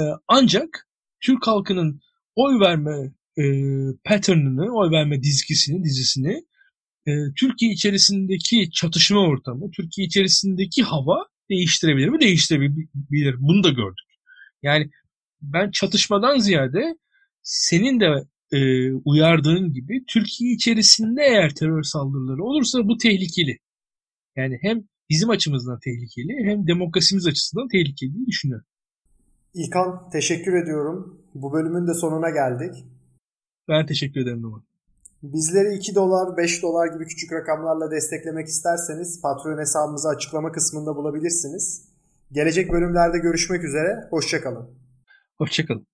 E, 0.01 0.03
ancak 0.29 0.89
Türk 1.21 1.47
halkının 1.47 2.01
oy 2.37 2.61
verme 2.61 3.13
e, 3.39 3.45
pattern'ını, 4.05 4.77
oy 4.77 4.91
verme 4.91 5.23
dizgisini, 5.23 5.85
dizisini 5.85 6.45
e, 7.07 7.13
Türkiye 7.41 7.73
içerisindeki 7.73 8.71
çatışma 8.71 9.21
ortamı, 9.21 9.71
Türkiye 9.71 10.07
içerisindeki 10.07 10.83
hava 10.83 11.17
değiştirebilir 11.51 12.09
mi? 12.09 12.21
Değiştirebilir. 12.21 13.37
Bunu 13.39 13.65
da 13.65 13.69
gördük. 13.69 14.14
Yani 14.65 14.91
ben 15.43 15.71
çatışmadan 15.71 16.39
ziyade 16.39 16.99
senin 17.43 18.01
de 18.01 18.07
e, 18.53 18.93
uyardığın 19.05 19.73
gibi 19.73 20.05
Türkiye 20.09 20.53
içerisinde 20.53 21.23
eğer 21.23 21.55
terör 21.55 21.83
saldırıları 21.83 22.43
olursa 22.45 22.79
bu 22.85 22.97
tehlikeli. 22.99 23.59
Yani 24.37 24.59
hem 24.61 24.85
bizim 25.11 25.31
açımızdan 25.31 25.79
tehlikeli 25.85 26.51
hem 26.51 26.67
demokrasimiz 26.67 27.27
açısından 27.27 27.69
tehlikeli 27.69 28.15
diye 28.15 28.27
düşünüyorum. 28.27 28.67
İlkan 29.55 30.11
teşekkür 30.11 30.55
ediyorum. 30.55 31.21
Bu 31.35 31.53
bölümün 31.53 31.87
de 31.87 31.95
sonuna 31.95 32.31
geldik. 32.31 32.85
Ben 33.69 33.87
teşekkür 33.87 34.21
ederim 34.21 34.43
Numan. 34.43 34.65
Bizleri 35.23 35.77
2 35.77 35.95
dolar, 35.95 36.37
5 36.37 36.63
dolar 36.63 36.95
gibi 36.95 37.07
küçük 37.07 37.33
rakamlarla 37.33 37.91
desteklemek 37.91 38.47
isterseniz 38.47 39.21
Patreon 39.23 39.59
hesabımızı 39.59 40.09
açıklama 40.09 40.53
kısmında 40.53 40.97
bulabilirsiniz. 40.97 41.94
Gelecek 42.35 42.73
bölümlerde 42.73 43.19
görüşmek 43.19 43.65
üzere. 43.65 44.01
Hoşçakalın. 44.11 44.79
Hoşçakalın. 45.39 45.87